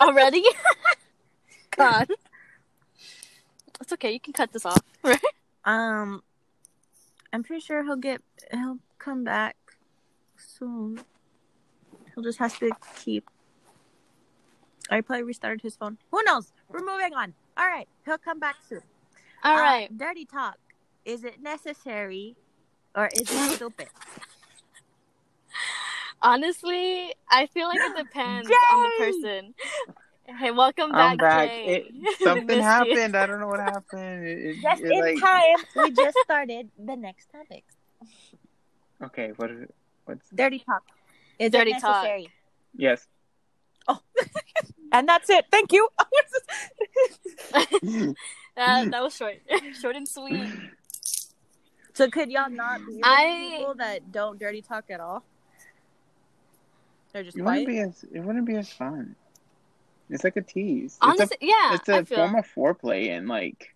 [0.00, 0.42] Already?
[1.76, 2.08] God.
[3.80, 4.12] It's okay.
[4.12, 4.80] You can cut this off.
[5.02, 5.20] Right?
[5.66, 6.22] Um,
[7.32, 8.22] I'm pretty sure he'll get.
[8.50, 9.56] He'll come back
[10.36, 11.00] soon.
[12.14, 12.70] He'll just have to
[13.04, 13.28] keep.
[14.90, 15.98] I probably restarted his phone.
[16.10, 16.52] Who knows?
[16.74, 17.32] We're moving on.
[17.56, 18.80] All right, he'll come back soon.
[19.44, 19.96] All Uh, right.
[19.96, 20.58] dirty talk.
[21.04, 22.34] Is it necessary,
[22.96, 23.86] or is it stupid?
[26.22, 29.54] Honestly, I feel like it depends on the person.
[30.26, 31.48] Hey, welcome back, I'm back.
[31.50, 31.86] Jay.
[31.86, 32.62] It, something Missed you.
[32.62, 33.16] happened.
[33.16, 34.26] I don't know what happened.
[34.26, 37.62] It, it, Just it, in like- time, we just started the next topic.
[39.02, 39.74] Okay, what is it?
[40.06, 40.82] What's Dirty talk.
[41.38, 42.04] Is Dirty it talk.
[42.04, 42.28] necessary?
[43.88, 44.72] Yes?
[44.92, 45.44] And that's it.
[45.50, 45.88] Thank you.
[47.52, 49.34] that, that was short.
[49.80, 50.48] short and sweet.
[51.94, 55.24] so could y'all not be I- people that don't dirty talk at all?
[57.12, 57.66] They're just It quiet.
[57.66, 59.14] wouldn't be as it wouldn't be as fun.
[60.10, 60.98] It's like a tease.
[61.02, 61.74] It's a yeah.
[61.74, 62.18] it's I a feel.
[62.18, 63.74] form of foreplay and like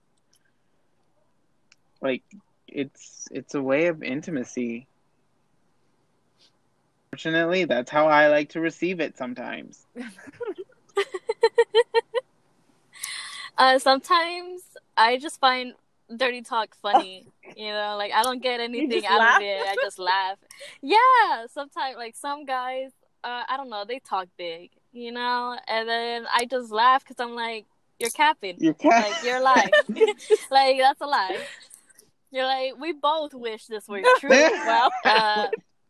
[2.00, 2.22] like
[2.66, 4.86] it's it's a way of intimacy
[7.18, 9.86] fortunately that's how i like to receive it sometimes
[13.60, 14.62] Uh, sometimes
[14.96, 15.74] I just find
[16.16, 17.26] dirty talk funny.
[17.56, 19.38] You know, like I don't get anything out laugh?
[19.38, 19.60] of it.
[19.66, 20.36] I just laugh.
[20.80, 22.92] Yeah, sometimes like some guys,
[23.24, 27.16] uh, I don't know, they talk big, you know, and then I just laugh because
[27.18, 27.64] I'm like,
[27.98, 28.56] you're capping.
[28.60, 29.70] you can't Like you're lying.
[30.52, 31.38] like that's a lie.
[32.30, 34.28] You're like, we both wish this were true.
[34.30, 35.48] well, uh,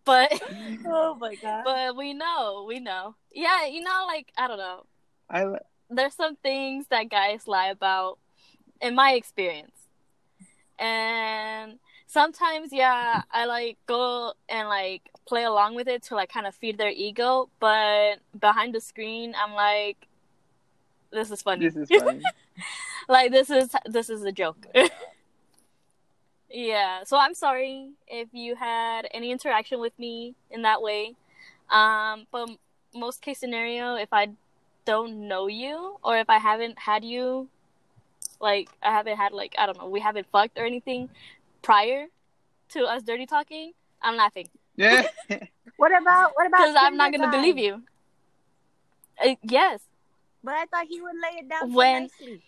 [0.09, 0.43] but
[0.87, 1.65] oh my god.
[1.65, 3.15] but we know, we know.
[3.31, 4.87] Yeah, you know, like I don't know
[5.29, 5.45] I,
[5.91, 8.19] there's some things that guys lie about
[8.81, 9.89] in my experience
[10.79, 16.47] and sometimes yeah i like go and like play along with it to like kind
[16.47, 20.07] of feed their ego but behind the screen i'm like
[21.11, 22.23] this is funny this is funny.
[23.09, 24.67] like this is this is a joke
[26.51, 31.15] yeah so i'm sorry if you had any interaction with me in that way
[31.71, 32.49] um but
[32.95, 34.29] most case scenario if i
[34.87, 37.49] don't know you or if i haven't had you
[38.41, 41.11] like i haven't had like i don't know we haven't fucked or anything
[41.61, 42.07] prior
[42.71, 45.03] to us dirty talking i'm laughing yeah
[45.77, 46.59] What about what about?
[46.61, 47.31] because i'm not gonna guy?
[47.33, 47.83] believe you
[49.25, 49.81] uh, yes
[50.43, 52.43] But I thought he would lay it down so When- nicely.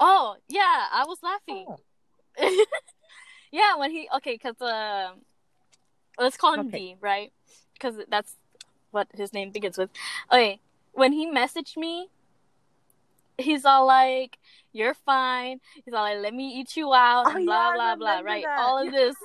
[0.00, 1.78] oh yeah i was laughing Oh.
[3.52, 5.20] yeah, when he okay, cause um,
[6.18, 6.78] let's call him Okay.
[6.78, 7.32] D, right?
[7.74, 8.36] Because that's
[8.90, 9.90] what his name begins with.
[10.30, 10.60] Okay,
[10.92, 12.08] when he messaged me,
[13.38, 14.38] he's all like,
[14.72, 18.20] "You're fine." He's all like, "Let me eat you out," Oh, blah yeah, blah blah.
[18.20, 18.44] Right?
[18.44, 18.58] that.
[18.58, 19.16] All of this,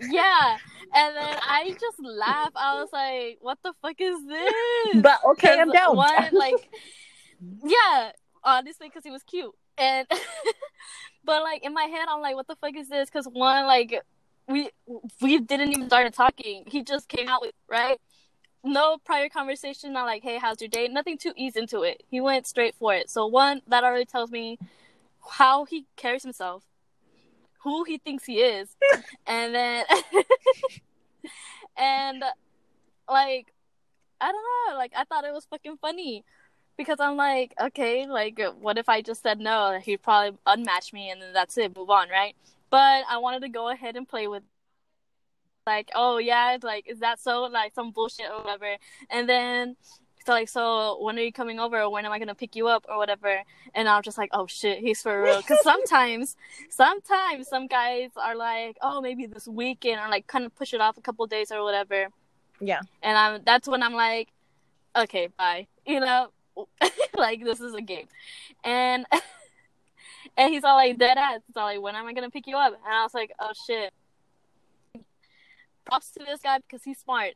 [0.00, 0.58] yeah.
[0.94, 2.50] And then I just laugh.
[2.54, 5.96] I was like, "What the fuck is this?" But okay, I'm down.
[5.96, 6.68] One, like,
[7.64, 8.12] yeah,
[8.44, 10.06] honestly, because he was cute, and
[11.24, 13.08] but like in my head, I'm like, what the fuck is this?
[13.08, 14.00] Because one, like,
[14.48, 14.70] we
[15.20, 16.64] we didn't even start talking.
[16.66, 18.00] He just came out with right,
[18.64, 19.92] no prior conversation.
[19.92, 20.88] Not like, hey, how's your day?
[20.88, 22.02] Nothing to ease into it.
[22.10, 23.10] He went straight for it.
[23.10, 24.58] So one, that already tells me
[25.30, 26.64] how he carries himself,
[27.62, 28.76] who he thinks he is,
[29.26, 29.84] and then
[31.76, 32.24] and
[33.08, 33.52] like
[34.20, 36.24] I don't know, like I thought it was fucking funny.
[36.76, 39.78] Because I'm like, okay, like, what if I just said no?
[39.82, 42.34] He'd probably unmatch me, and then that's it, move on, right?
[42.70, 44.42] But I wanted to go ahead and play with,
[45.66, 47.42] like, oh yeah, like, is that so?
[47.42, 48.76] Like some bullshit or whatever.
[49.10, 49.76] And then
[50.24, 51.80] so like, so when are you coming over?
[51.80, 53.42] Or when am I gonna pick you up or whatever?
[53.74, 55.38] And I'm just like, oh shit, he's for real.
[55.38, 56.36] Because sometimes,
[56.70, 60.80] sometimes some guys are like, oh maybe this weekend or like kind of push it
[60.80, 62.08] off a couple days or whatever.
[62.60, 62.80] Yeah.
[63.02, 64.28] And I'm that's when I'm like,
[64.96, 65.66] okay, bye.
[65.86, 66.28] You know,
[67.16, 68.06] like this is a game,
[68.64, 69.06] and
[70.36, 71.40] and he's all like dead ass.
[71.48, 72.74] It's all like, when am I gonna pick you up?
[72.74, 73.92] And I was like, oh shit.
[75.84, 77.34] Props to this guy because he's smart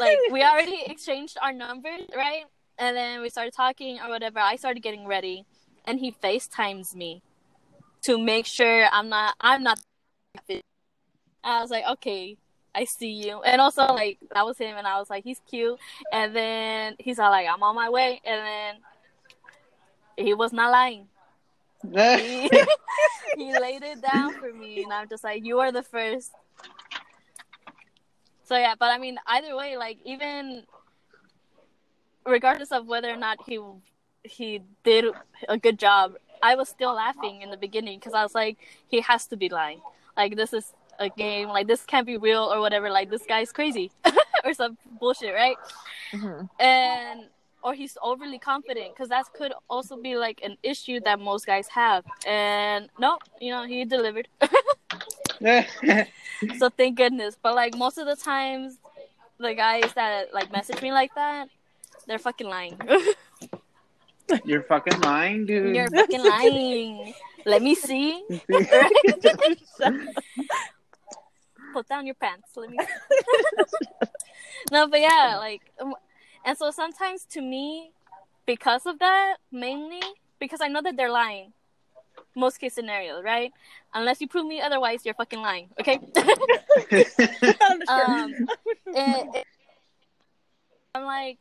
[0.00, 2.44] like we already exchanged our numbers, right?
[2.78, 4.38] And then we started talking or whatever.
[4.38, 5.44] I started getting ready,
[5.84, 7.22] and he FaceTimes me
[8.02, 9.80] to make sure I'm not I'm not.
[11.44, 12.36] I was like, okay,
[12.76, 13.42] I see you.
[13.42, 15.78] And also like that was him, and I was like, he's cute.
[16.12, 18.20] And then he's all like, I'm on my way.
[18.24, 21.08] And then he was not lying.
[21.92, 22.50] he,
[23.36, 26.32] he laid it down for me, and I'm just like, you are the first
[28.46, 30.62] so yeah, but I mean, either way, like even
[32.24, 33.58] regardless of whether or not he
[34.22, 35.06] he did
[35.48, 39.00] a good job, I was still laughing in the beginning because I was like, he
[39.00, 39.80] has to be lying.
[40.16, 41.48] Like this is a game.
[41.48, 42.90] Like this can't be real or whatever.
[42.90, 43.90] Like this guy's crazy
[44.44, 45.56] or some bullshit, right?
[46.12, 46.62] Mm-hmm.
[46.62, 47.26] And
[47.62, 51.66] or he's overly confident because that could also be like an issue that most guys
[51.68, 52.04] have.
[52.26, 54.28] And no, you know, he delivered.
[56.58, 57.36] so thank goodness.
[57.42, 58.78] But like most of the times,
[59.38, 61.48] the guys that like message me like that,
[62.06, 62.78] they're fucking lying.
[64.44, 65.74] You're fucking lying, dude.
[65.74, 67.14] You're fucking lying.
[67.44, 68.22] Let me see.
[71.76, 72.56] Put down your pants.
[72.56, 72.78] Let me.
[74.72, 75.94] no, but yeah, like, um,
[76.42, 77.90] and so sometimes to me,
[78.46, 80.00] because of that, mainly
[80.38, 81.52] because I know that they're lying
[82.34, 83.52] most case scenario, right?
[83.92, 85.68] Unless you prove me otherwise, you're fucking lying.
[85.78, 85.96] Okay.
[87.88, 88.34] um,
[88.86, 89.46] it, it,
[90.94, 91.36] I'm like,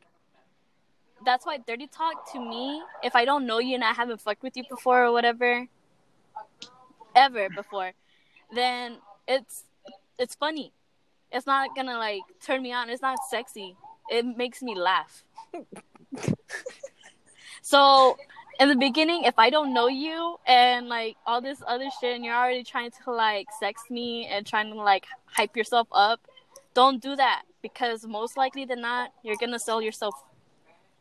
[1.26, 2.82] that's why dirty talk to me.
[3.02, 5.66] If I don't know you and I haven't fucked with you before or whatever,
[7.16, 7.94] ever before,
[8.54, 8.98] then
[9.30, 9.64] it's
[10.18, 10.74] it's funny.
[11.32, 12.90] It's not gonna like turn me on.
[12.90, 13.76] It's not sexy.
[14.10, 15.24] It makes me laugh.
[17.62, 18.18] so
[18.60, 22.24] in the beginning, if I don't know you and like all this other shit, and
[22.24, 26.22] you're already trying to like sex me and trying to like hype yourself up,
[26.74, 30.16] don't do that because most likely than not, you're gonna sell yourself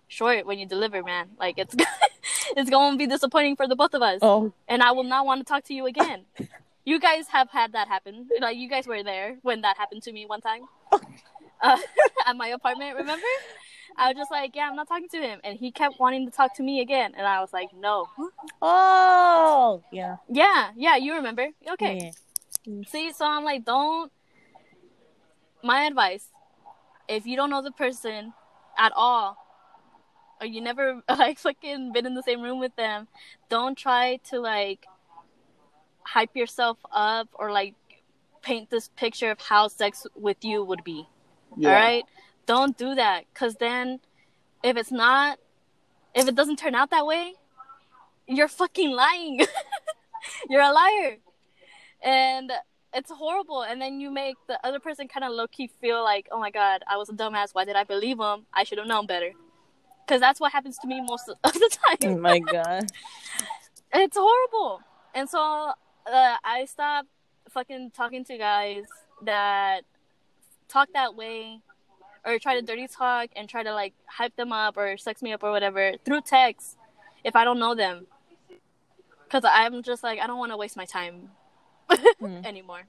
[0.09, 1.29] short when you deliver, man.
[1.39, 1.75] Like it's
[2.57, 4.19] it's going to be disappointing for the both of us.
[4.23, 6.25] Oh, and I will not want to talk to you again.
[6.85, 8.29] You guys have had that happen.
[8.41, 10.63] Like you guys were there when that happened to me one time
[11.63, 11.79] uh,
[12.27, 12.97] at my apartment.
[12.97, 13.27] Remember?
[13.97, 16.33] I was just like, yeah, I'm not talking to him, and he kept wanting to
[16.33, 18.09] talk to me again, and I was like, no.
[18.61, 20.17] Oh, yeah.
[20.29, 21.49] Yeah, yeah, you remember?
[21.73, 22.13] Okay.
[22.67, 22.83] Yeah.
[22.87, 24.11] See, so I'm like, don't.
[25.63, 26.27] My advice:
[27.09, 28.33] if you don't know the person
[28.77, 29.37] at all,
[30.41, 33.09] or you never like fucking been in the same room with them,
[33.49, 34.87] don't try to like
[36.05, 37.75] hype yourself up or like
[38.43, 41.07] paint this picture of how sex with you would be.
[41.57, 41.69] Yeah.
[41.71, 42.05] All right
[42.47, 44.01] don't do that because then
[44.63, 45.39] if it's not
[46.15, 47.35] if it doesn't turn out that way
[48.27, 49.41] you're fucking lying.
[50.49, 51.19] You're a liar.
[52.03, 52.51] And
[52.95, 53.63] it's horrible.
[53.63, 56.83] And then you make the other person kind of low-key feel like oh my god
[56.89, 57.51] i was a dumbass.
[57.53, 59.33] Why did i believe him i should have known better.
[60.07, 62.15] Because that's what happens to me most of the time.
[62.15, 62.91] Oh my god.
[63.93, 64.81] It's horrible.
[65.15, 65.73] And so
[66.07, 67.09] uh, i stopped
[67.51, 68.85] fucking talking to guys
[69.23, 69.83] that
[70.69, 71.61] talk that way
[72.25, 75.33] or try to dirty talk and try to like hype them up or sex me
[75.33, 76.77] up or whatever through text
[77.23, 78.07] if I don't know them.
[79.31, 81.31] Cause I'm just like I don't want to waste my time
[81.91, 82.47] mm.
[82.47, 82.83] anymore.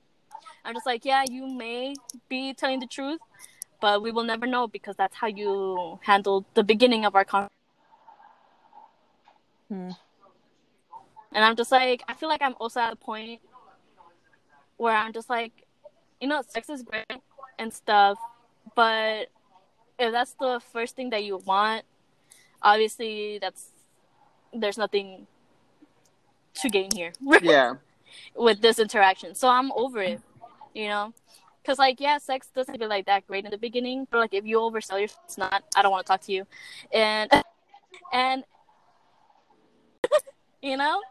[0.64, 1.94] I'm just like, yeah, you may
[2.28, 3.20] be telling the truth,
[3.80, 7.52] but we will never know because that's how you handled the beginning of our conversation.
[9.72, 9.98] Mm.
[11.36, 13.42] And I'm just like, I feel like I'm also at a point
[14.78, 15.52] where I'm just like,
[16.22, 17.06] you know, sex is great
[17.60, 18.18] and stuff,
[18.74, 19.28] but
[20.00, 21.84] if that's the first thing that you want,
[22.62, 23.70] obviously that's
[24.54, 25.28] there's nothing
[26.56, 27.12] to gain here.
[27.42, 27.76] Yeah.
[28.34, 29.36] with this interaction.
[29.36, 30.22] So I'm over it,
[30.74, 31.14] you know?
[31.66, 34.46] Cause like yeah, sex doesn't feel like that great in the beginning, but like if
[34.46, 35.64] you oversell yourself, it's not.
[35.76, 36.46] I don't want to talk to you,
[36.94, 37.30] and
[38.14, 38.44] and
[40.62, 41.02] you know,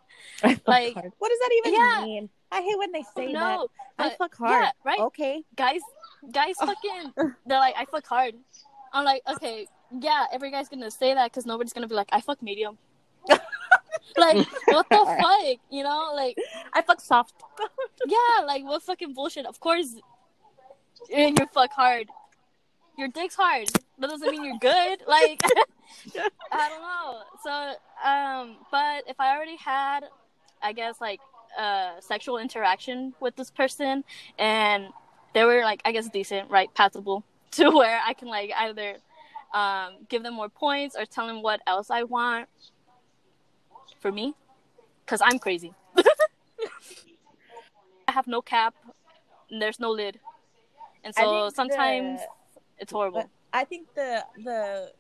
[0.67, 2.03] like what does that even yeah.
[2.05, 2.29] mean?
[2.51, 3.69] I hate when they oh, say no,
[3.99, 4.13] that.
[4.13, 4.63] I fuck hard.
[4.63, 5.01] Yeah, right?
[5.01, 5.81] Okay, guys,
[6.33, 7.13] guys fucking
[7.47, 8.35] they're like I fuck hard.
[8.93, 9.67] I'm like, okay,
[10.01, 12.79] yeah, every guy's gonna say that because nobody's gonna be like, I fuck medium.
[14.17, 15.59] like, what the fuck?
[15.71, 16.37] You know, like,
[16.73, 17.35] I fuck soft.
[18.07, 19.47] yeah, like, what fucking bullshit?
[19.47, 19.97] Of course,
[21.13, 22.09] and you fuck hard.
[22.97, 23.69] Your dick's hard.
[23.99, 25.01] That doesn't mean you're good.
[25.07, 25.43] Like,
[26.53, 27.23] I don't know.
[27.43, 30.01] So, um, but if I already had,
[30.63, 31.21] I guess, like,
[31.59, 34.03] uh, sexual interaction with this person,
[34.39, 34.89] and
[35.35, 37.23] they were like, I guess, decent, right, passable,
[37.53, 38.97] to where I can like either
[39.53, 42.49] um, give them more points or tell them what else I want
[44.01, 44.35] for me,
[45.05, 45.73] because I'm crazy.
[48.09, 48.75] I have no cap,
[49.51, 50.19] and there's no lid,
[51.05, 52.27] and so sometimes the-
[52.85, 53.23] it's horrible.
[53.23, 54.93] But I think the the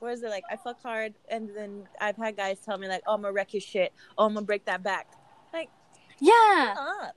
[0.00, 0.44] what is it like?
[0.50, 3.54] I fuck hard, and then I've had guys tell me like, "Oh, I'm gonna wreck
[3.54, 3.92] your shit.
[4.18, 5.06] Oh, I'm gonna break that back."
[5.52, 5.70] Like,
[6.18, 7.10] Yeah,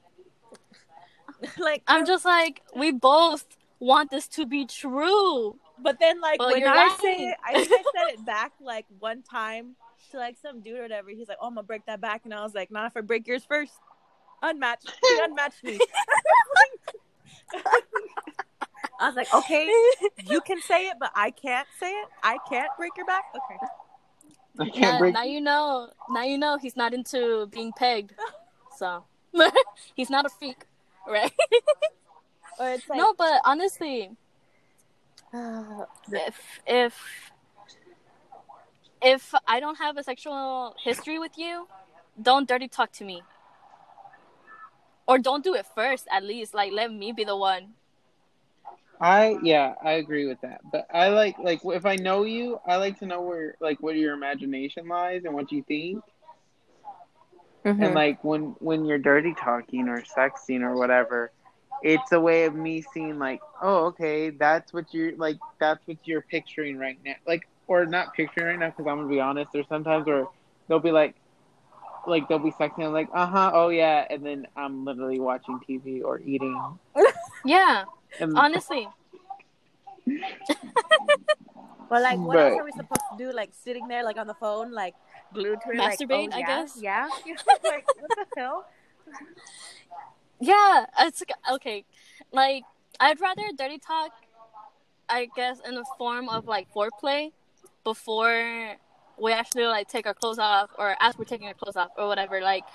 [1.58, 3.46] like I'm just like we both
[3.80, 5.58] want this to be true.
[5.80, 8.86] But then, like Well, when I say it, I think I said it back like
[9.00, 9.76] one time
[10.12, 11.10] to like some dude or whatever.
[11.10, 13.02] He's like, "Oh, I'm gonna break that back," and I was like, "Not if I
[13.02, 13.74] break yours first.
[14.44, 14.94] Unmatched,
[15.24, 15.80] unmatched me."
[19.00, 19.68] I was like, "Okay,
[20.26, 22.10] you can say it, but I can't say it.
[22.24, 23.60] I can't break your back." Okay.
[24.60, 25.14] I can't Yeah, break.
[25.14, 25.92] now you know.
[26.10, 28.14] Now you know he's not into being pegged.
[28.70, 29.06] So
[29.96, 30.66] he's not a freak,
[31.08, 31.32] right?
[32.60, 34.12] Or it's like, no, but honestly,
[36.12, 37.32] if if
[39.02, 41.68] if I don't have a sexual history with you,
[42.22, 43.24] don't dirty talk to me.
[45.08, 46.54] Or don't do it first, at least.
[46.54, 47.76] Like let me be the one.
[49.00, 50.62] I yeah, I agree with that.
[50.72, 53.94] But I like like if I know you, I like to know where like where
[53.94, 56.04] your imagination lies and what you think.
[57.64, 57.84] Mm-hmm.
[57.84, 61.32] And like when when you're dirty talking or sexting or whatever,
[61.84, 65.38] it's a way of me seeing like, oh, okay, that's what you're like.
[65.60, 67.16] That's what you're picturing right now.
[67.28, 69.52] Like or not picturing right now because I'm gonna be honest.
[69.54, 70.28] There's sometimes where
[70.68, 71.16] they'll be like.
[72.06, 75.60] Like they'll be sexting, I'm like, uh huh, oh yeah, and then I'm literally watching
[75.68, 76.58] TV or eating.
[77.46, 77.84] Yeah,
[78.20, 78.88] And honestly.
[81.90, 83.32] But like, what But- else are we supposed to do?
[83.32, 84.96] Like sitting there, like on the phone, like
[85.34, 86.46] glued to it, like, Masturbate, oh, I yeah?
[86.46, 86.78] guess.
[86.82, 87.08] Yeah.
[87.64, 88.66] like, what the hell?
[90.40, 91.84] Yeah, it's okay.
[92.32, 92.64] Like
[93.00, 94.12] I'd rather dirty talk,
[95.10, 97.32] I guess, in the form of like foreplay
[97.84, 98.76] before
[99.18, 102.08] we actually like take our clothes off, or as we're taking our clothes off, or
[102.08, 102.40] whatever.
[102.40, 102.66] Like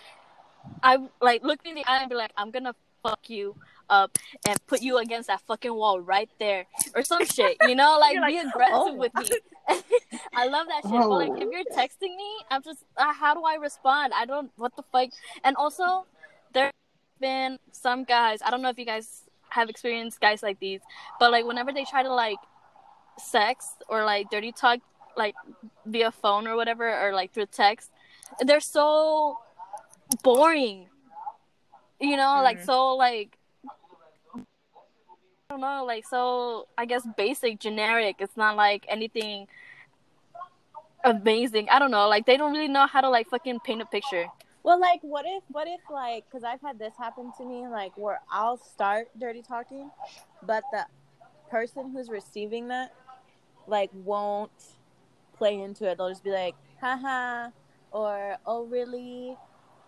[0.82, 3.54] I like look me in the eye and be like, I'm gonna fuck you
[3.92, 4.18] up
[4.48, 6.64] and put you against that fucking wall right there,
[6.96, 7.56] or some shit.
[7.68, 9.28] You know, like, You're be aggressive "Oh." with me.
[10.34, 10.90] I love that shit.
[10.92, 11.50] But like, if Oh.
[11.52, 14.12] you're texting me, I'm just, uh, how do I respond?
[14.16, 14.50] I don't.
[14.56, 15.10] What the fuck?
[15.44, 16.06] And also,
[16.52, 16.72] there have
[17.20, 20.80] been some guys i don't know if you guys have experienced guys like these
[21.20, 22.40] but like whenever they try to like
[23.16, 24.80] sex or like dirty talk
[25.16, 25.36] like
[25.86, 27.90] via phone or whatever or like through text
[28.40, 29.38] they're so
[30.24, 30.88] boring
[32.00, 32.64] you know like Mhm.
[32.66, 33.38] so like
[35.52, 39.46] don't know like so i guess basic generic it's not like anything
[41.04, 43.86] amazing i don't know like they don't really know how to like fucking paint a
[43.86, 44.26] picture
[44.64, 47.98] Well, like, what if, what if, like, because I've had this happen to me, like,
[47.98, 49.90] where I'll start dirty talking,
[50.46, 50.86] but the
[51.50, 52.94] person who's receiving that,
[53.66, 54.52] like, won't
[55.36, 55.98] play into it.
[55.98, 57.48] They'll just be like, haha,
[57.90, 59.36] or, oh, really?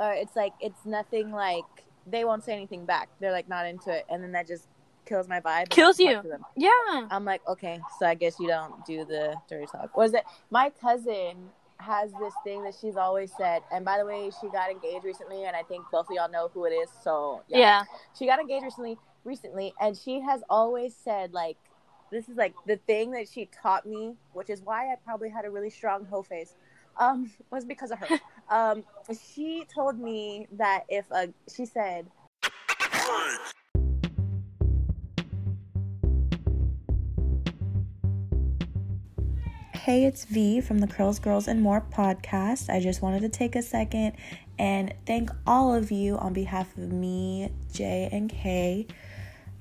[0.00, 1.70] Or it's like, it's nothing like,
[2.04, 3.08] they won't say anything back.
[3.20, 4.04] They're, like, not into it.
[4.10, 4.66] And then that just
[5.04, 5.68] kills my vibe.
[5.68, 6.14] Kills you.
[6.14, 6.44] talk to them.
[6.56, 6.70] yeah
[7.10, 9.96] I'm like, okay, so I guess you don't do the dirty talk.
[9.96, 14.30] Was it my cousin has this thing that she's always said, and by the way,
[14.40, 16.88] she got engaged recently, and I think both of y'all know who it is.
[17.02, 17.84] So yeah
[18.18, 21.56] she got engaged recently, recently, and she has always said like,
[22.10, 25.44] this is like the thing that she taught me, which is why I probably had
[25.44, 26.54] a really strong hoe face.
[26.96, 28.20] Um, was because of her.
[28.50, 28.84] um,
[29.34, 32.06] she told me that if a, she said
[39.84, 42.70] Hey, it's V from the Curls, Girls, and More podcast.
[42.70, 44.14] I just wanted to take a second
[44.58, 48.86] and thank all of you on behalf of me, Jay, and Kay.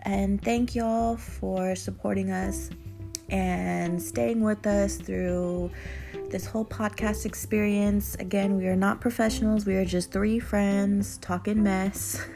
[0.04, 2.70] And thank y'all for supporting us
[3.28, 5.72] and staying with us through
[6.30, 8.16] this whole podcast experience.
[8.16, 12.26] Again, we are not professionals, we are just three friends talking mess.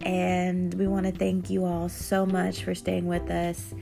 [0.00, 3.72] And we want to thank you all so much for staying with us.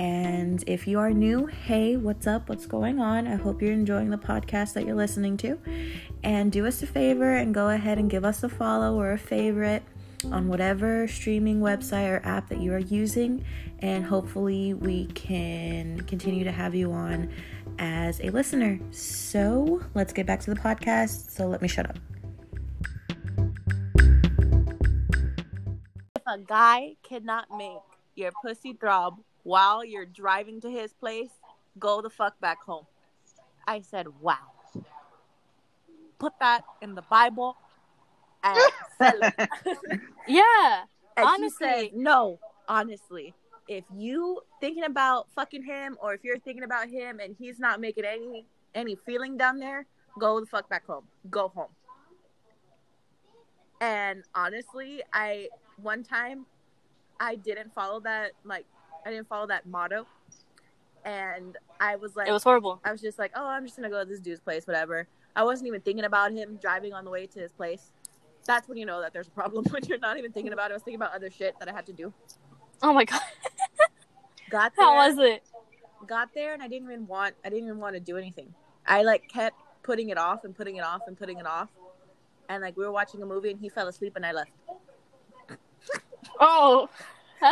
[0.00, 2.48] And if you are new, hey, what's up?
[2.48, 3.26] What's going on?
[3.26, 5.58] I hope you're enjoying the podcast that you're listening to.
[6.24, 9.18] And do us a favor and go ahead and give us a follow or a
[9.18, 9.82] favorite
[10.32, 13.44] on whatever streaming website or app that you are using.
[13.80, 17.30] And hopefully, we can continue to have you on
[17.78, 18.80] as a listener.
[18.92, 21.30] So, let's get back to the podcast.
[21.30, 21.98] So, let me shut up.
[26.16, 27.76] If a guy cannot make
[28.14, 31.30] your pussy throb while you're driving to his place,
[31.78, 32.86] go the fuck back home.
[33.66, 34.36] I said, wow.
[36.18, 37.56] Put that in the Bible
[38.42, 38.58] and
[38.98, 39.50] sell it.
[40.28, 40.82] Yeah.
[41.16, 41.66] And Honestly.
[41.66, 42.38] said, no,
[42.68, 43.34] honestly,
[43.68, 47.80] if you thinking about fucking him or if you're thinking about him and he's not
[47.80, 49.86] making any any feeling down there,
[50.18, 51.04] go the fuck back home.
[51.30, 51.70] Go home.
[53.80, 55.48] And honestly, I
[55.80, 56.46] one time
[57.18, 58.66] I didn't follow that like
[59.04, 60.06] I didn't follow that motto.
[61.04, 62.80] And I was like It was horrible.
[62.84, 65.08] I was just like, oh, I'm just gonna go to this dude's place, whatever.
[65.34, 67.92] I wasn't even thinking about him driving on the way to his place.
[68.44, 70.72] That's when you know that there's a problem when you're not even thinking about it.
[70.72, 72.12] I was thinking about other shit that I had to do.
[72.82, 73.20] Oh my god.
[74.50, 75.44] Got there, How was it?
[76.06, 77.34] got there, and I didn't even want.
[77.44, 78.52] I didn't even want to do anything.
[78.86, 81.68] I like kept putting it off and putting it off and putting it off.
[82.48, 84.50] And like we were watching a movie, and he fell asleep, and I left.
[86.40, 86.88] Oh.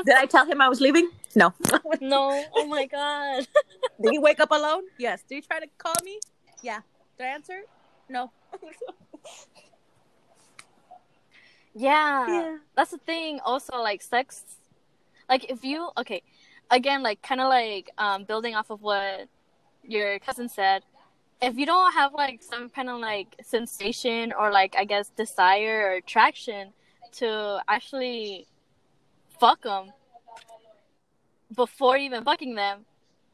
[0.04, 1.10] Did I tell him I was leaving?
[1.34, 1.52] No.
[2.00, 2.44] no.
[2.54, 3.46] Oh my god.
[4.02, 4.84] Did he wake up alone?
[4.98, 5.22] Yes.
[5.28, 6.20] Did he try to call me?
[6.62, 6.80] Yeah.
[7.16, 7.60] Did I answer?
[8.08, 8.30] No.
[11.74, 12.26] Yeah.
[12.26, 12.56] yeah.
[12.76, 13.38] That's the thing.
[13.44, 14.42] Also, like sex.
[15.28, 16.22] Like if you okay,
[16.70, 19.28] again, like kind of like um building off of what
[19.84, 20.82] your cousin said.
[21.40, 25.90] If you don't have like some kind of like sensation or like I guess desire
[25.90, 26.72] or attraction
[27.18, 28.48] to actually
[29.40, 29.92] fuck them
[31.54, 32.84] before even fucking them,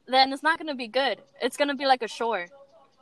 [0.07, 1.19] then it's not gonna be good.
[1.41, 2.47] It's gonna be like a chore,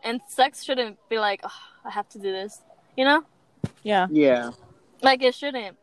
[0.03, 2.61] and sex shouldn't be like oh, I have to do this.
[2.97, 3.25] You know,
[3.83, 4.07] Yeah.
[4.11, 4.51] yeah.
[5.03, 5.77] like it shouldn't.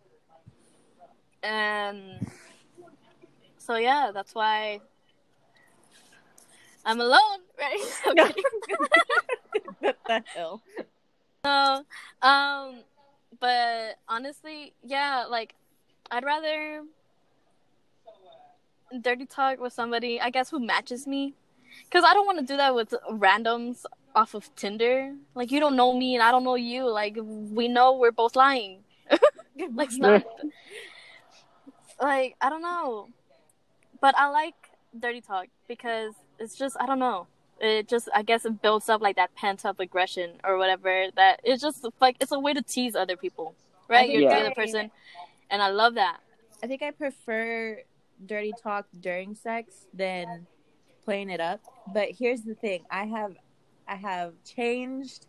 [1.41, 2.28] And
[3.57, 4.80] so yeah, that's why
[6.86, 7.86] I'm alone, right?
[8.07, 8.41] okay.
[9.80, 10.61] what the hell?
[11.45, 11.86] So,
[12.22, 12.80] um,
[13.39, 15.55] but honestly, yeah, like
[16.11, 16.84] I'd rather
[19.02, 21.34] dirty talk with somebody, I guess, who matches me,
[21.86, 23.86] because I don't want to do that with randoms
[24.16, 25.14] off of Tinder.
[25.36, 26.90] Like you don't know me and I don't know you.
[26.90, 28.84] Like we know we're both lying.
[29.74, 30.24] like it's not.
[32.02, 33.10] like I don't know,
[34.02, 34.56] but I like
[34.98, 37.28] dirty talk because it's just I don't know.
[37.62, 41.08] It just I guess it builds up like that pent up aggression or whatever.
[41.16, 43.54] That it's just like it's a way to tease other people,
[43.90, 44.10] right?
[44.10, 44.36] You're Yeah.
[44.36, 44.92] the other person,
[45.50, 46.20] and I love that.
[46.64, 47.80] I think I prefer
[48.26, 50.47] dirty talk during sex than
[51.05, 51.61] playing it up.
[51.93, 53.36] But here's the thing: I have,
[53.88, 55.28] I have changed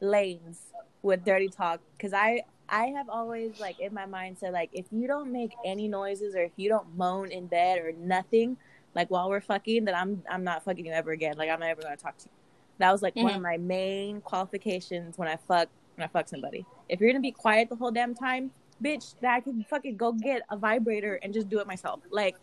[0.00, 0.60] lanes
[1.02, 4.86] with dirty talk because I, I have always like in my mind said like if
[4.90, 8.56] you don't make any noises or if you don't moan in bed or nothing
[8.94, 11.36] like while we're fucking, then I'm, I'm not fucking you ever again.
[11.36, 12.30] Like I'm not ever gonna talk to you.
[12.78, 13.42] That was like one of mm-hmm.
[13.42, 16.66] my main qualifications when I fuck when I fuck somebody.
[16.88, 18.50] If you're gonna be quiet the whole damn time,
[18.82, 22.00] bitch, that I can fucking go get a vibrator and just do it myself.
[22.10, 22.36] Like,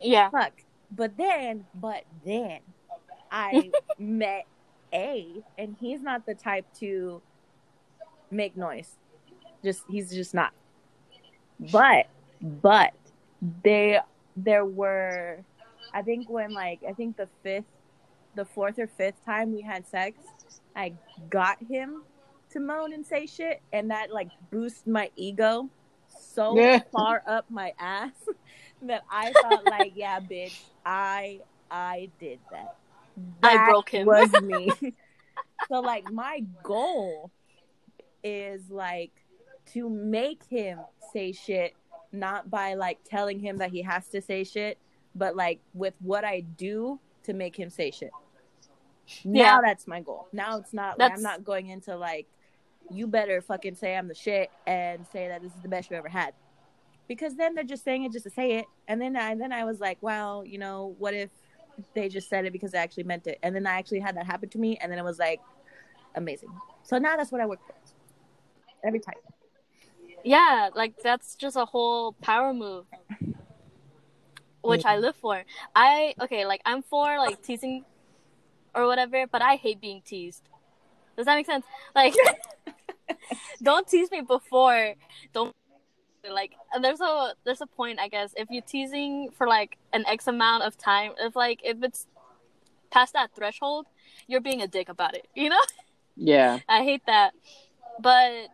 [0.00, 0.52] Yeah, fuck.
[0.94, 2.60] But then, but then,
[3.30, 4.46] I met
[4.92, 7.22] A, and he's not the type to
[8.30, 8.96] make noise.
[9.64, 10.52] Just he's just not.
[11.70, 12.06] But,
[12.40, 12.92] but
[13.62, 14.00] they
[14.36, 15.38] there were,
[15.94, 17.64] I think when like I think the fifth,
[18.34, 20.18] the fourth or fifth time we had sex,
[20.74, 20.94] I
[21.30, 22.02] got him
[22.52, 25.68] to moan and say shit, and that like boosts my ego
[26.08, 26.80] so Yeah.
[26.92, 28.12] far up my ass
[28.82, 31.40] that I felt like, yeah, bitch, I
[31.70, 32.76] I did that.
[33.42, 34.06] I broke him.
[34.06, 34.70] Was me.
[35.68, 37.30] so like my goal
[38.24, 39.12] is like
[39.72, 40.78] to make him
[41.12, 41.74] say shit,
[42.12, 44.78] not by like telling him that he has to say shit,
[45.14, 48.10] but like with what I do to make him say shit.
[49.24, 49.60] Now Yeah.
[49.62, 50.28] that's my goal.
[50.32, 52.26] Now it's not like I'm not going into like
[52.92, 55.96] you better fucking say I'm the shit and say that this is the best you
[55.96, 56.34] ever had.
[57.08, 58.66] Because then they're just saying it just to say it.
[58.88, 61.30] And then I then I was like, well, you know, what if
[61.94, 63.38] they just said it because they actually meant it?
[63.42, 65.40] And then I actually had that happen to me and then it was like
[66.14, 66.50] amazing.
[66.82, 67.74] So now that's what I work for.
[68.84, 69.14] Every time.
[70.24, 72.84] yeah, like that's just a whole power move,
[74.62, 75.44] which I live for.
[75.74, 77.84] I okay, like I'm for like teasing
[78.74, 80.48] or whatever, but I hate being teased.
[81.16, 81.64] Does that make sense?
[81.94, 82.14] Like,
[83.62, 84.94] don't tease me before.
[85.32, 85.54] Don't
[86.28, 86.52] like.
[86.80, 88.34] There's a there's a point, I guess.
[88.36, 92.06] If you're teasing for like an X amount of time, if like if it's
[92.90, 93.86] past that threshold,
[94.26, 95.26] you're being a dick about it.
[95.34, 95.60] You know.
[96.16, 96.58] Yeah.
[96.68, 97.32] I hate that.
[98.00, 98.48] But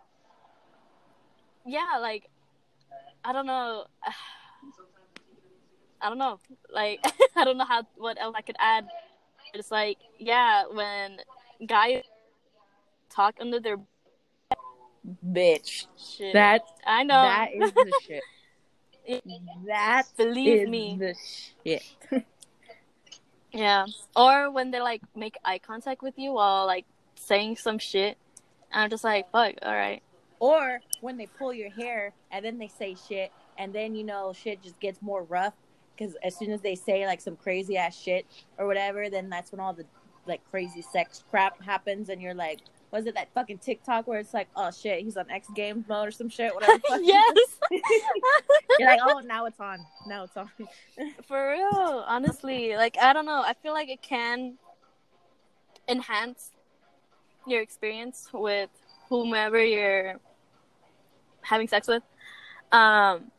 [1.66, 2.28] yeah, like
[3.24, 3.84] I don't know.
[6.00, 6.38] I don't know.
[6.72, 7.04] Like
[7.36, 8.86] I don't know how what else I could add.
[9.54, 11.18] It's like yeah, when
[11.66, 12.02] guys
[13.10, 13.78] talk under their
[15.26, 15.86] Bitch.
[15.96, 16.32] shit.
[16.32, 17.22] That I know.
[17.22, 18.22] that is the shit.
[19.66, 20.96] That Believe is me.
[21.00, 21.14] the
[21.64, 21.82] shit.
[23.52, 23.86] Yeah.
[24.14, 26.84] Or when they like make eye contact with you while like
[27.14, 28.18] saying some shit.
[28.70, 30.02] And I'm just like, fuck, alright.
[30.40, 34.32] Or when they pull your hair and then they say shit, and then you know
[34.32, 35.54] shit just gets more rough
[35.96, 38.26] because as soon as they say like some crazy ass shit
[38.58, 39.84] or whatever, then that's when all the
[40.26, 42.60] like crazy sex crap happens, and you're like,
[42.90, 46.08] was it that fucking TikTok where it's like, oh shit, he's on X Games mode
[46.08, 46.78] or some shit, whatever.
[46.78, 47.00] the fuck.
[47.02, 47.58] yes.
[48.78, 50.50] you're like, oh, now it's on, now it's on.
[51.26, 52.04] For real.
[52.06, 52.76] Honestly.
[52.76, 53.42] Like I don't know.
[53.44, 54.54] I feel like it can
[55.86, 56.50] enhance
[57.46, 58.70] your experience with
[59.08, 60.18] whomever you're
[61.42, 62.02] having sex with.
[62.72, 63.30] Um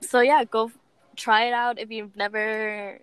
[0.00, 0.70] so yeah, go
[1.16, 3.00] try it out if you've never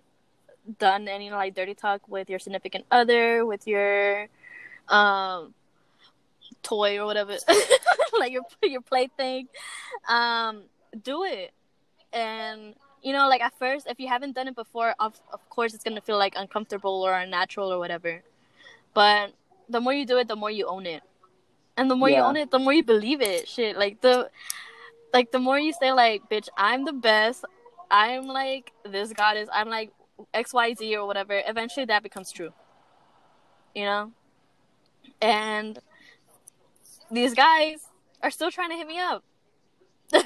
[0.78, 4.28] done any like dirty talk with your significant other, with your
[4.88, 5.54] um
[6.62, 7.36] toy or whatever,
[8.18, 9.48] like your your plaything.
[10.08, 10.64] Um,
[11.02, 11.52] do it,
[12.12, 15.74] and you know, like at first, if you haven't done it before, of of course
[15.74, 18.22] it's gonna feel like uncomfortable or unnatural or whatever.
[18.94, 19.32] But
[19.68, 21.02] the more you do it, the more you own it,
[21.76, 23.48] and the more you own it, the more you believe it.
[23.48, 24.30] Shit, like the
[25.12, 27.44] like the more you say like, bitch, I'm the best.
[27.90, 29.48] I'm like this goddess.
[29.52, 29.92] I'm like
[30.32, 31.42] X Y Z or whatever.
[31.46, 32.52] Eventually, that becomes true.
[33.74, 34.12] You know,
[35.20, 35.78] and
[37.10, 37.86] these guys
[38.22, 39.24] are still trying to hit me up.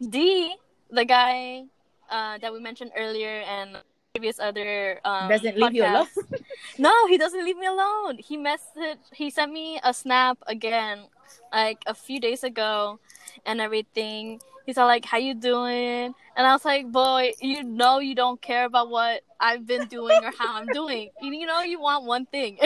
[0.00, 0.54] D,
[0.90, 1.64] the guy
[2.10, 3.78] uh, that we mentioned earlier, and
[4.14, 6.06] previous other um, Doesn't leave you alone.
[6.78, 8.18] No, he doesn't leave me alone.
[8.18, 9.12] He messaged.
[9.12, 11.04] He sent me a snap again,
[11.52, 12.98] like a few days ago,
[13.46, 14.40] and everything.
[14.66, 18.40] He's all like, "How you doing?" And I was like, "Boy, you know you don't
[18.40, 21.10] care about what I've been doing or how I'm doing.
[21.20, 22.58] You, know you want one thing."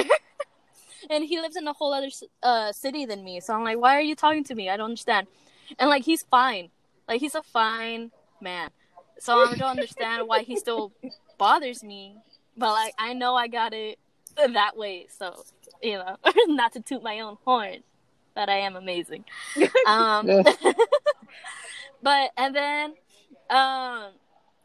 [1.10, 2.10] and he lives in a whole other
[2.42, 4.68] uh, city than me, so I'm like, "Why are you talking to me?
[4.68, 5.26] I don't understand."
[5.78, 6.70] And like, he's fine.
[7.08, 8.70] Like, he's a fine man.
[9.18, 10.92] So I don't understand why he still
[11.38, 12.16] bothers me.
[12.56, 13.98] But like, I know I got it
[14.36, 15.06] that way.
[15.08, 15.44] So
[15.82, 16.16] you know,
[16.48, 17.82] not to toot my own horn,
[18.36, 19.24] but I am amazing.
[19.86, 20.26] Um,
[22.02, 22.94] but and then
[23.50, 24.10] um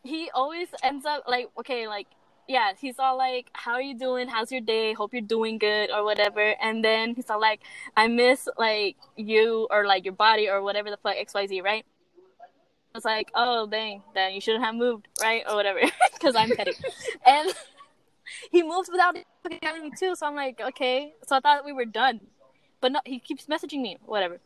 [0.04, 2.08] he always ends up like okay like
[2.48, 4.28] yeah he's all like how are you doing?
[4.28, 4.94] How's your day?
[4.94, 6.56] Hope you're doing good or whatever.
[6.62, 7.62] And then he's all like
[7.96, 11.86] i miss like you or like your body or whatever the fuck xyz right?
[12.94, 15.44] I was like oh dang then you shouldn't have moved right?
[15.48, 15.80] Or whatever
[16.14, 16.74] because i'm petty.
[17.26, 17.54] And
[18.50, 21.14] he moved without fucking telling me too so i'm like okay.
[21.28, 22.22] So i thought we were done
[22.82, 24.40] but no he keeps messaging me whatever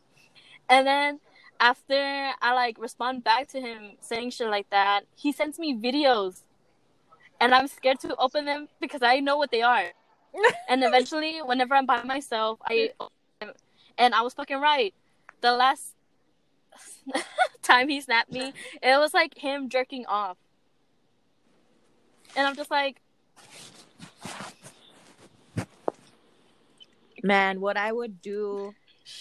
[0.68, 1.20] and then
[1.60, 6.42] after I like respond back to him saying shit like that, he sends me videos,
[7.40, 9.92] and I'm scared to open them because I know what they are.
[10.68, 13.52] and eventually, whenever I'm by myself, I open them,
[13.98, 14.94] and I was fucking right.
[15.40, 15.94] The last
[17.62, 20.36] time he snapped me, it was like him jerking off,
[22.36, 23.00] and I'm just like,
[27.26, 28.74] Man, what I would do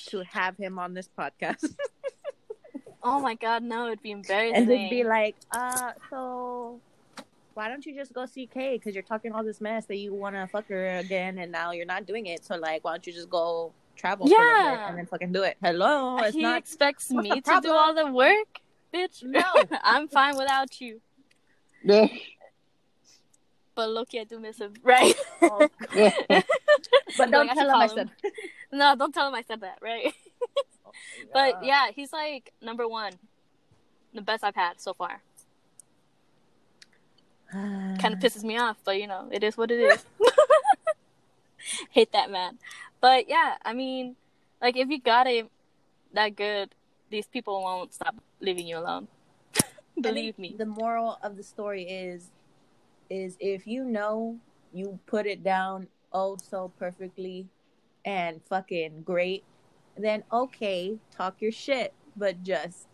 [0.08, 1.76] to have him on this podcast
[3.06, 4.56] oh my god, no, it'd be embarrassing.
[4.56, 6.80] and just be like, uh, so
[7.54, 8.78] why don't you just go see Kay?
[8.78, 11.72] Because you're talking all this mess that you want to fuck her again, and now
[11.72, 12.44] you're not doing it.
[12.44, 14.90] So like, why don't you just go travel for a bit Yeah.
[14.90, 15.56] and then fucking do it?
[15.62, 16.58] Hello, it's he not.
[16.58, 18.60] expects what's me to do all the work,
[18.94, 19.24] bitch.
[19.24, 19.44] No.
[19.84, 21.00] I'm fine without you.
[23.76, 23.84] Yeah.
[23.84, 25.16] But look, I do miss him, right?
[25.42, 28.10] Oh, but don't Like, tell him I said.
[28.72, 30.14] no, don't tell him I said that, right?
[30.86, 30.92] Oh,
[31.34, 33.14] but yeah, he's like number one,
[34.14, 35.22] the best I've had so far.
[37.52, 40.06] Kind of pisses me off, but you know, it is what it is.
[41.92, 42.60] Hate that man.
[43.02, 44.16] But yeah, I mean,
[44.62, 45.50] like if you got it
[46.14, 46.76] that good,
[47.10, 49.08] these people won't stop leaving you alone.
[50.00, 50.56] Believe me.
[50.58, 52.30] The moral of the story is,
[53.10, 54.38] is if you know
[54.74, 57.48] you put it down oh so perfectly,
[58.06, 59.44] and fucking great,
[59.98, 62.88] then okay, talk your shit, but just.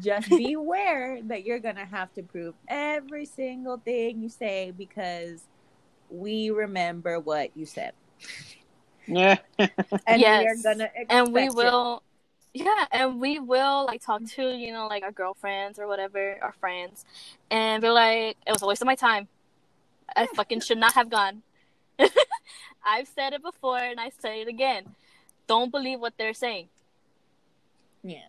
[0.00, 5.44] Just beware that you're gonna have to prove every single thing you say because
[6.10, 7.92] we remember what you said,
[9.06, 9.38] Yeah.
[9.58, 9.70] and
[10.20, 10.40] Yes.
[10.40, 11.54] we are gonna and we expect it.
[11.54, 12.02] will
[12.54, 16.52] yeah and we will like talk to you know like our girlfriends or whatever our
[16.52, 17.04] friends
[17.50, 19.28] and be like it was a waste of my time
[20.16, 21.42] i fucking should not have gone.
[22.84, 24.84] I've said it before and i say it again.
[25.46, 26.68] Don't believe what they're saying.
[28.02, 28.28] Yeah.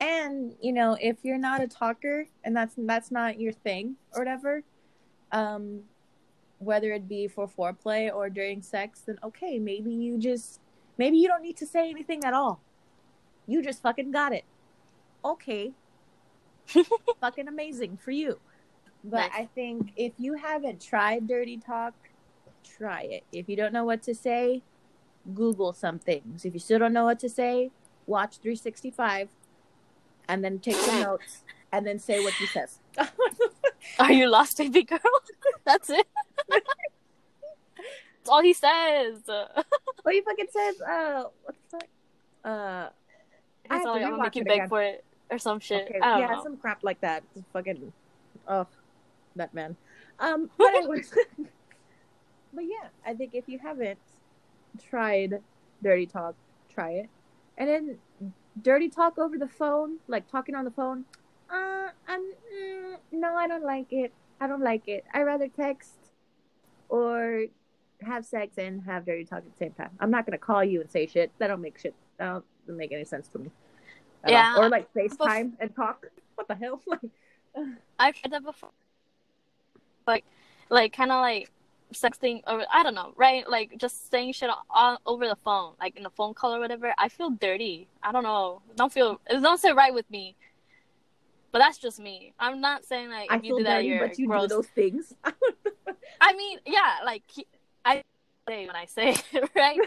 [0.00, 4.20] and you know if you're not a talker and that's that's not your thing or
[4.20, 4.62] whatever
[5.32, 5.80] um
[6.58, 10.60] whether it be for foreplay or during sex then okay maybe you just
[10.98, 12.60] maybe you don't need to say anything at all.
[13.46, 14.44] You just fucking got it.
[15.24, 15.72] Okay.
[17.20, 18.38] Fucking amazing for you
[19.06, 19.30] but Nice.
[19.34, 21.94] i think if you haven't tried dirty talk
[22.76, 24.62] try it if you don't know what to say
[25.34, 27.70] google some things if you still don't know what to say
[28.06, 29.28] watch 365
[30.28, 32.78] and then take some notes and then say what he says
[34.00, 34.98] Are you lost, baby girl?
[35.64, 36.06] That's it.
[36.50, 39.22] That's all he says.
[39.26, 41.88] what he fucking says uh what the fuck
[42.44, 42.88] uh
[43.68, 44.68] I have He's to like, rewatch make you beg again.
[44.68, 45.86] for it or some shit.
[45.88, 46.42] Okay, I yeah, know.
[46.42, 47.22] some crap like that.
[47.34, 47.92] Just fucking,
[48.48, 48.66] oh,
[49.36, 49.76] that man.
[50.18, 51.12] Um, but anyways,
[52.52, 53.98] but yeah, I think if you haven't
[54.88, 55.40] tried
[55.82, 56.34] dirty talk,
[56.72, 57.08] try it,
[57.56, 57.98] and then
[58.62, 61.04] dirty talk over the phone, like talking on the phone.
[61.50, 64.12] Uh, I'm mm, no, I don't like it.
[64.40, 65.04] I don't like it.
[65.14, 65.94] I rather text
[66.88, 67.46] or
[68.02, 69.90] have sex and have dirty talk at the same time.
[70.00, 71.30] I'm not gonna call you and say shit.
[71.38, 71.94] That don't make shit.
[72.18, 73.50] That don't, doesn't make any sense to me.
[74.24, 74.32] at all.
[74.32, 74.56] Yeah.
[74.58, 76.04] Or like FaceTime and talk.
[76.34, 76.82] What the hell?
[77.98, 78.70] I've tried that before.
[80.06, 80.24] Like,
[80.70, 81.50] like kind of like
[81.92, 83.48] sexting or I don't know, right?
[83.48, 86.92] Like just saying shit all over the phone, like in the phone call or whatever.
[86.98, 87.88] I feel dirty.
[88.02, 88.62] I don't know.
[88.76, 89.20] Don't feel.
[89.28, 90.36] It don't sit right with me.
[91.52, 92.32] But that's just me.
[92.38, 94.42] I'm not saying like I if you feel do that, dirty, you're but you gross.
[94.42, 95.14] do those things.
[96.20, 97.22] I mean, yeah, like
[97.84, 98.02] I
[98.48, 99.80] say when I say it, right?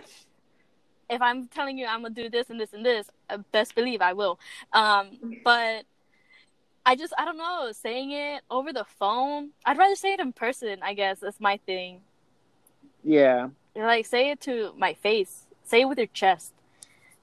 [1.09, 4.01] if I'm telling you I'm gonna do this and this and this, uh, best believe
[4.01, 4.39] I will.
[4.73, 5.83] Um, but
[6.85, 9.49] I just I don't know, saying it over the phone.
[9.65, 10.79] I'd rather say it in person.
[10.81, 12.01] I guess that's my thing.
[13.03, 13.49] Yeah.
[13.75, 15.43] Like say it to my face.
[15.63, 16.51] Say it with your chest.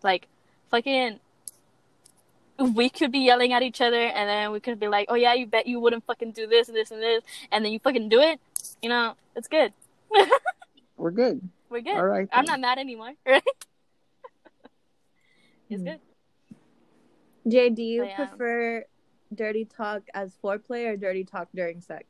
[0.02, 0.28] Like
[0.70, 1.20] fucking.
[2.58, 5.34] We could be yelling at each other, and then we could be like, "Oh yeah,
[5.34, 8.08] you bet you wouldn't fucking do this and this and this," and then you fucking
[8.08, 8.40] do it.
[8.80, 9.74] You know, it's good.
[10.96, 11.42] We're good.
[11.68, 11.96] We're good.
[11.96, 12.26] All right.
[12.32, 12.60] I'm then.
[12.62, 13.12] not mad anymore.
[13.26, 13.42] Right?
[15.68, 15.84] it's Hmm.
[15.88, 16.00] good.
[17.48, 18.16] Jay, do you But, yeah.
[18.26, 18.84] prefer
[19.34, 22.04] dirty talk as foreplay or dirty talk during sex?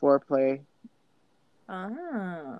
[0.00, 0.60] Foreplay.
[1.68, 2.58] Ah.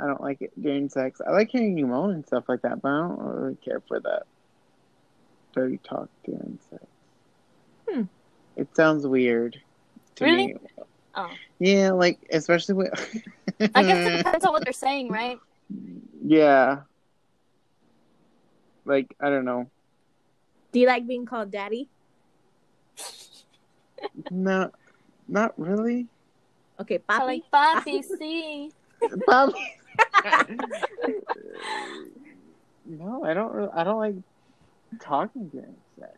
[0.00, 1.20] I don't like it during sex.
[1.26, 3.98] I like hearing you moan and stuff like that, but I don't really care for
[4.00, 4.22] that
[5.52, 6.84] dirty talk during sex.
[7.88, 8.02] Hmm.
[8.56, 9.60] It sounds weird
[10.16, 10.46] to Really?
[10.48, 10.56] me.
[11.16, 11.30] Oh.
[11.58, 12.92] Yeah, like especially with.
[13.74, 15.38] I guess it depends on what they're saying, right?
[16.24, 16.80] yeah.
[18.84, 19.68] Like I don't know.
[20.72, 21.88] Do you like being called daddy?
[24.30, 24.70] No,
[25.26, 26.06] not really.
[26.80, 27.26] Okay, I papi.
[27.26, 28.70] like Papi, see.
[29.26, 29.74] Bobby.
[32.86, 33.52] no, I don't.
[33.52, 34.14] Really, I don't like
[35.00, 36.16] talking during sex.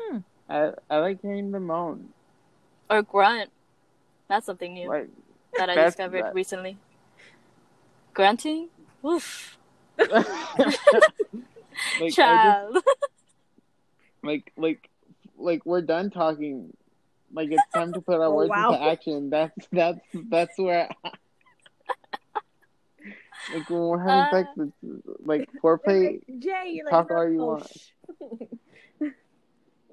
[0.00, 0.18] Hmm.
[0.48, 2.08] I I like hearing the moan.
[2.90, 3.50] Or grunt.
[4.28, 5.08] That's something new Like
[5.56, 6.78] that I discovered that- recently.
[8.14, 8.68] Grunting?
[9.04, 9.58] Oof.
[9.98, 10.76] like, I
[12.00, 12.78] just, Child.
[14.22, 14.88] like like
[15.36, 16.76] like we're done talking.
[17.34, 18.72] Like it's time to put our Oh, words wow.
[18.72, 19.30] into action.
[19.30, 20.00] That's that's
[20.30, 20.88] that's where.
[23.54, 24.72] like when we're having uh, sex, it's,
[25.24, 26.20] like foreplay.
[26.38, 27.46] Jay, you're like, talk all you no.
[27.46, 27.72] want.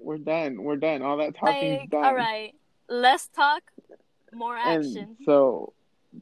[0.01, 0.63] We're done.
[0.63, 1.01] We're done.
[1.01, 2.05] All that talking's like, done.
[2.05, 2.55] all right.
[2.87, 3.63] Less talk,
[4.33, 5.17] more and action.
[5.25, 5.73] so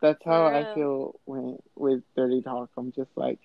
[0.02, 2.70] that's how I feel when with dirty talk.
[2.76, 3.40] I'm just like,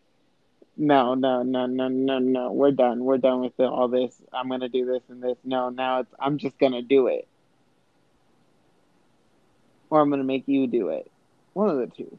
[0.77, 2.53] no, no, no, no, no, no.
[2.53, 3.05] We're done.
[3.05, 4.15] We're done with all this.
[4.33, 5.37] I'm gonna do this and this.
[5.45, 7.29] No, now it's I'm just gonna do it,
[9.91, 11.11] or I'm gonna make you do it.
[11.53, 12.19] One of the two.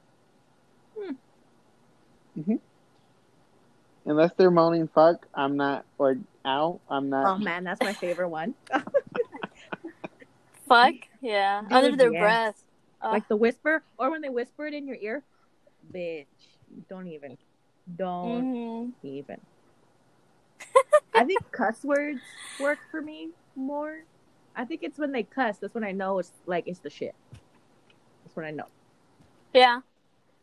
[0.98, 2.42] Hmm.
[2.42, 2.56] hmm
[4.06, 7.26] Unless they're moaning fuck, I'm not or ow, I'm not.
[7.26, 8.54] Oh man, that's my favorite one.
[10.68, 11.62] Fuck, yeah.
[11.62, 12.20] Dude, Under their yes.
[12.20, 12.64] breath.
[13.02, 15.24] Uh, like the whisper, or when they whisper it in your ear.
[15.94, 16.26] Bitch,
[16.90, 17.38] don't even,
[17.98, 18.92] don't mhm.
[19.04, 19.40] even.
[21.14, 22.22] I think cuss words
[22.60, 24.04] work for me more.
[24.56, 25.58] I think it's when they cuss.
[25.58, 27.16] That's when I know it's like it's the shit.
[28.24, 28.68] That's when I know.
[29.54, 29.82] Yeah.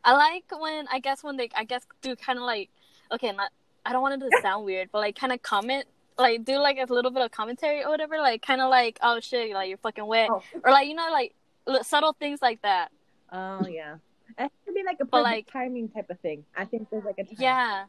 [0.04, 2.70] I like when I guess when they I guess do kind of like
[3.12, 3.50] okay, not
[3.84, 5.86] I don't want it to sound weird, but like kind of comment
[6.18, 9.20] like do like a little bit of commentary or whatever, like kind of like oh
[9.20, 11.34] shit, like you're fucking wet, Oh, or like you know like
[11.66, 12.90] li- subtle things like that.
[13.32, 13.96] oh yeah.
[14.38, 16.44] It could be like a perfect But, like- timing type of thing.
[16.56, 17.34] I think there's like a time.
[17.38, 17.84] Yeah,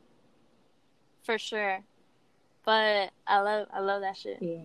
[1.23, 1.79] for sure.
[2.65, 4.37] But I love I love that shit.
[4.41, 4.59] Yeah.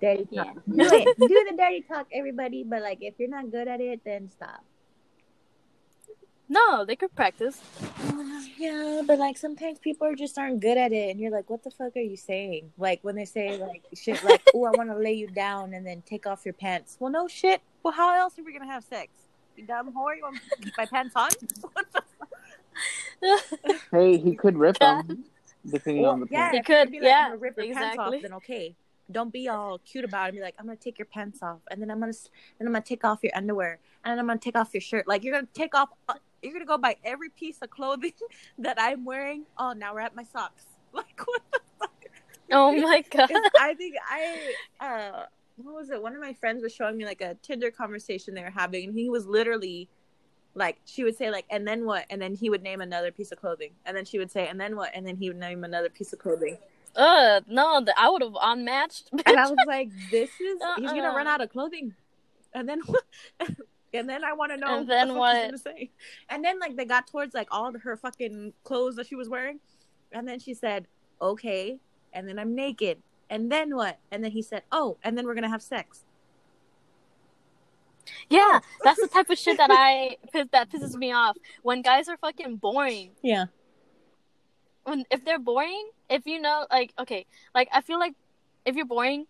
[0.00, 0.44] Dirty Yeah.
[0.44, 0.54] talk.
[0.54, 1.18] Do it.
[1.18, 2.62] Do the dirty talk, everybody.
[2.64, 4.64] But like, if you're not good at it, then stop.
[6.48, 7.60] No, they could practice.
[8.56, 11.70] Yeah, but like sometimes people just aren't good at it, and you're like, "What the
[11.72, 14.96] fuck are you saying?" Like when they say like shit, like, "Oh, I want to
[14.96, 17.62] lay you down and then take off your pants." Well, no shit.
[17.82, 19.10] Well, how else are we gonna have sex?
[19.56, 20.16] You dumb whore!
[20.16, 20.38] You want
[20.76, 21.30] my pants on?
[21.72, 23.78] What the fuck?
[23.90, 25.24] Hey, he could rip them,
[25.70, 26.50] depending Well, on the yeah.
[26.50, 28.32] He if you're gonna could, be like, yeah, I'm gonna rip your pants off, then
[28.34, 28.74] okay.
[29.12, 30.28] Don't be all cute about it.
[30.30, 32.66] And be like, I'm gonna take your pants off, and then I'm gonna, s- then
[32.66, 35.06] I'm gonna take off your underwear, and then I'm gonna take off your shirt.
[35.06, 38.12] Like you're gonna take off, uh, you're gonna go by every piece of clothing
[38.58, 39.44] that I'm wearing.
[39.58, 40.64] Oh, now we're at my socks.
[40.94, 42.04] Like what the fuck?
[42.52, 43.28] oh my god!
[43.58, 45.26] I think I, uh,
[45.56, 46.02] what was it?
[46.02, 48.94] One of my friends was showing me like a Tinder conversation they were having, and
[48.98, 49.88] he was literally.
[50.56, 52.04] Like she would say, like, and then what?
[52.10, 54.60] And then he would name another piece of clothing, and then she would say, and
[54.60, 54.92] then what?
[54.94, 56.58] And then he would name another piece of clothing.
[56.94, 59.10] Uh, no, the, I would have unmatched.
[59.26, 61.16] and I was like, "This is he's gonna Uh-uh.
[61.16, 61.92] run out of clothing,"
[62.52, 62.80] and then
[63.92, 65.58] and then I want to know And then the fuck what?
[65.60, 65.90] say.
[66.28, 69.28] And then like they got towards like all of her fucking clothes that she was
[69.28, 69.58] wearing,
[70.12, 70.86] and then she said,
[71.20, 71.80] "Okay,"
[72.12, 72.98] and then I'm naked,
[73.34, 73.98] and then what?
[74.12, 76.04] And then he said, "Oh," and then we're gonna have sex.
[78.30, 80.16] yeah, that's the type of shit that I
[80.52, 83.10] that pisses me off when guys are fucking boring.
[83.22, 83.46] Yeah,
[84.84, 88.14] When if they're boring, if you know, like, okay, like I feel like
[88.64, 89.26] if you're boring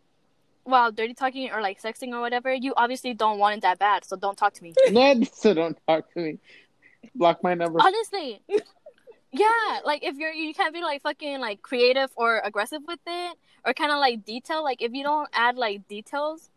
[0.64, 4.04] while dirty talking or like sexting or whatever, you obviously don't want it that bad,
[4.04, 4.74] so don't talk to me.
[4.90, 6.38] Ned, so don't talk to me.
[7.14, 7.78] Block my number.
[7.80, 8.42] Honestly.
[9.34, 13.36] Yeah, like if you're you can't be like fucking like creative or aggressive with it
[13.64, 16.50] or kind of like detail like if you don't add like details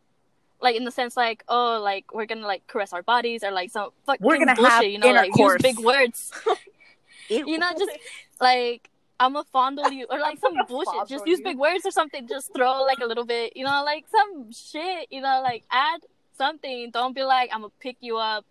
[0.62, 3.70] like in the sense like oh like we're gonna like caress our bodies or like
[3.70, 6.32] some fucking We're gonna bullshit, have you know like use big words.
[7.30, 7.92] You know just
[8.40, 8.90] like
[9.20, 11.46] I'm a fondle you or like some bullshit just use you.
[11.46, 15.08] big words or something just throw like a little bit you know like some shit
[15.10, 16.02] you know like add
[16.38, 16.92] something.
[16.92, 18.46] Don't be like I'm gonna pick you up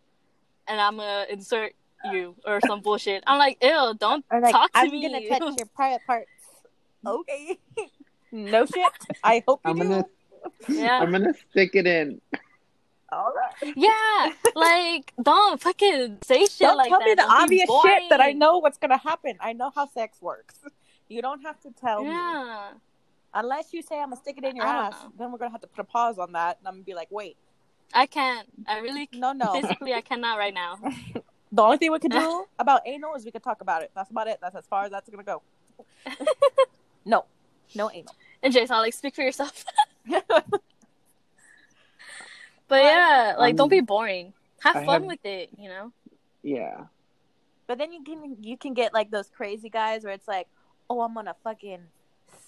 [0.69, 1.75] and I'm gonna insert
[2.13, 5.29] you or some bullshit I'm like ew don't or like talk to I'm me gonna
[5.39, 6.31] touch your private parts.
[7.07, 7.59] Okay,
[8.33, 8.93] no shit.
[9.23, 9.83] I hope you I'm do.
[9.89, 10.05] gonna,
[10.69, 12.21] yeah I'm gonna stick it in.
[13.13, 13.73] All right.
[13.77, 18.03] yeah like don't fucking say shit Don't like tell that me the Don't obvious shit
[18.11, 19.37] that I know what's gonna happen.
[19.41, 20.57] I know how sex works.
[21.09, 22.11] You don't have to tell me.
[22.11, 22.71] yeah
[23.33, 25.13] Unless you say I'm gonna stick it in your ass, know.
[25.19, 27.09] then we're gonna have to put a pause on that, and I'm gonna be like,
[27.11, 27.37] wait,
[27.95, 29.53] I can't I really no, no.
[29.61, 30.79] physically I cannot right now
[31.53, 33.91] the only thing we could do about anal is we could talk about it.
[33.95, 34.39] That's about it.
[34.41, 35.43] That's as far as that's gonna go.
[37.05, 37.25] no,
[37.75, 38.15] no anal.
[38.43, 39.65] and Jason like speak for yourself
[40.09, 40.45] but
[42.69, 45.93] but yeah like don't Um, be boring have I fun have- with it you know
[46.43, 46.85] Yeah.
[47.67, 50.47] But then you can you can get like those crazy guys where it's like,
[50.89, 51.81] oh, I'm gonna fucking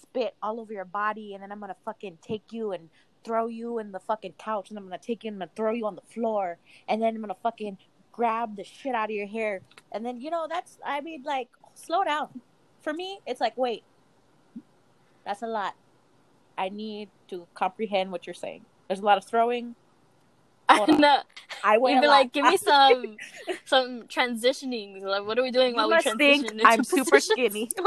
[0.01, 2.87] spit all over your body, and then I'm gonna fucking take you and
[3.25, 5.73] throw you in the fucking couch, and I'm gonna take you and I'm gonna throw
[5.73, 6.57] you on the floor,
[6.87, 7.77] and then I'm gonna fucking
[8.19, 9.61] grab the shit out of your hair,
[9.93, 12.41] and then you know that's I mean like slow down.
[12.81, 13.83] For me, it's like wait,
[15.25, 15.73] that's a lot.
[16.57, 18.65] I need to comprehend what you're saying.
[18.87, 19.75] There's a lot of throwing.
[20.69, 21.01] Hold I on.
[21.01, 21.21] know
[21.63, 22.19] I you'd be lot.
[22.19, 23.15] like give me some
[23.65, 27.19] some transitioning like what are we doing You while we transition think into I'm super
[27.21, 27.69] skinny.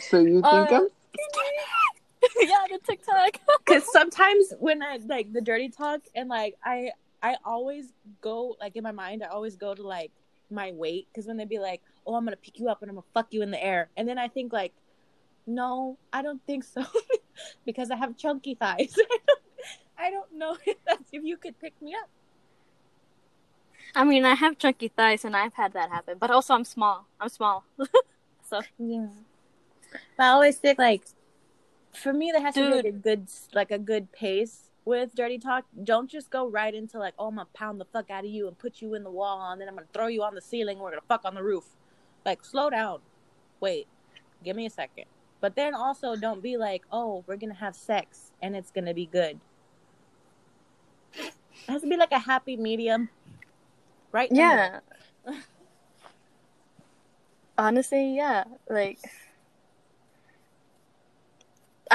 [0.00, 0.88] So you think Uh, I'm
[2.40, 6.92] yeah the TikTok because sometimes when I like the dirty talk and like I
[7.24, 7.86] I always
[8.20, 10.12] go like in my mind I always go to like
[10.50, 12.96] my weight because when they be like oh I'm gonna pick you up and I'm
[12.96, 14.74] gonna fuck you in the air and then I think like
[15.46, 16.84] no I don't think so
[17.64, 18.94] because I have chunky thighs.
[18.98, 19.40] I don't,
[19.98, 22.10] I don't know if that's if you could pick me up.
[23.94, 27.06] I mean I have chunky thighs and I've had that happen but also I'm small.
[27.18, 27.64] I'm small.
[28.46, 28.60] So.
[28.78, 29.06] Yeah.
[30.18, 31.04] But I always think like
[31.94, 35.38] for me there has to be like a good like a good pace with dirty
[35.38, 38.30] talk don't just go right into like oh i'm gonna pound the fuck out of
[38.30, 40.40] you and put you in the wall and then i'm gonna throw you on the
[40.40, 41.64] ceiling we're gonna fuck on the roof.
[42.24, 43.00] Like slow down.
[43.60, 43.86] Wait
[44.44, 45.06] give me a second.
[45.40, 49.06] But then also don't be like oh we're gonna have sex and it's gonna be
[49.06, 49.40] good.
[51.14, 51.32] It
[51.68, 53.08] has to be like a happy medium.
[54.12, 54.28] Right?
[54.30, 54.80] Yeah.
[57.58, 58.44] Honestly yeah.
[58.68, 58.98] Like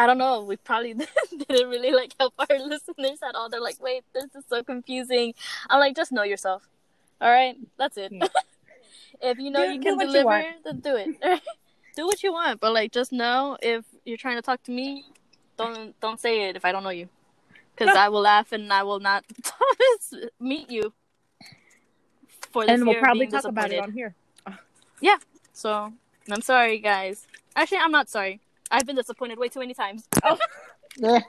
[0.03, 0.41] I don't know.
[0.41, 0.93] We probably
[1.49, 3.49] didn't really like help our listeners at all.
[3.49, 5.33] They're like, "Wait, this is so confusing."
[5.69, 6.67] I'm like, just know yourself.
[7.21, 8.11] All right, that's it.
[8.11, 8.27] Yeah.
[9.21, 10.63] if you know Do- you can what you deliver, want.
[10.63, 11.41] then do it.
[11.95, 15.05] do what you want, but like, just know if you're trying to talk to me,
[15.57, 17.09] don't don't say it if I don't know you,
[17.75, 19.25] because I will laugh and I will not
[20.39, 20.93] meet you.
[22.51, 24.15] For the and we'll probably being talk about it on here
[25.01, 25.17] yeah.
[25.53, 25.93] So
[26.31, 27.27] I'm sorry, guys.
[27.55, 28.41] Actually, I'm not sorry.
[28.71, 30.07] I've been disappointed way too many times.
[31.03, 31.21] Oh.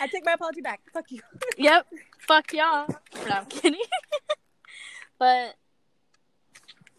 [0.00, 1.20] i take my apology back fuck you
[1.56, 1.86] yep.
[2.18, 2.86] Fuck y'all.
[3.26, 3.80] No, I'm kidding.
[5.18, 5.54] But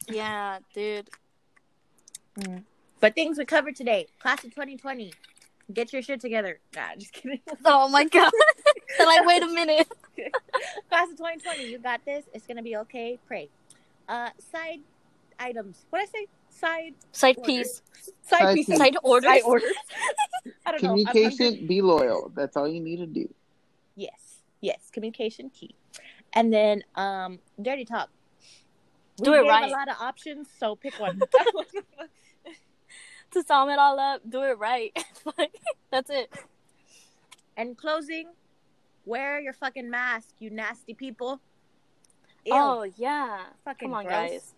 [0.10, 1.10] yeah, dude.
[2.99, 4.07] But things we covered today.
[4.20, 5.14] Class of 2020.
[5.72, 6.60] Get your shit together.
[6.76, 7.40] Nah, just kidding.
[7.66, 8.32] Oh my god.
[8.99, 9.88] Like, wait a minute.
[10.90, 11.70] Class of 2020.
[11.70, 12.26] You got this.
[12.34, 13.20] It's gonna be okay.
[13.28, 13.49] Pray.
[14.07, 14.80] Uh, side
[15.40, 15.86] items.
[15.91, 16.28] What I say?
[16.60, 17.45] Side Side orders.
[17.57, 17.81] piece.
[18.27, 18.69] Side, Side pieces.
[18.73, 18.77] piece.
[18.80, 19.30] Side orders.
[19.31, 19.72] Side orders.
[20.65, 20.91] I don't know.
[20.94, 21.22] I'm hungry.
[21.23, 22.31] Communication, be loyal.
[22.36, 23.34] That's all you need to do.
[23.95, 24.41] Yes.
[24.61, 24.90] Yes.
[24.91, 25.76] Communication key.
[26.34, 28.10] And then um, dirty talk.
[29.19, 29.69] We Do it gave right.
[29.69, 31.19] A lot of options, so pick one.
[33.31, 34.91] To sum it all up, do it right.
[35.38, 35.53] Like,
[35.91, 36.34] That's it.
[37.56, 38.30] and closing.
[39.06, 41.40] Wear your fucking mask, you nasty people.
[42.44, 42.53] Ew.
[42.56, 43.41] Oh yeah.
[43.64, 44.30] fucking Come on, gross.
[44.31, 44.53] guys.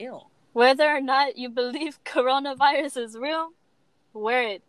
[0.00, 0.20] Ew.
[0.52, 3.50] Whether or not you believe coronavirus is real,
[4.12, 4.62] wear it.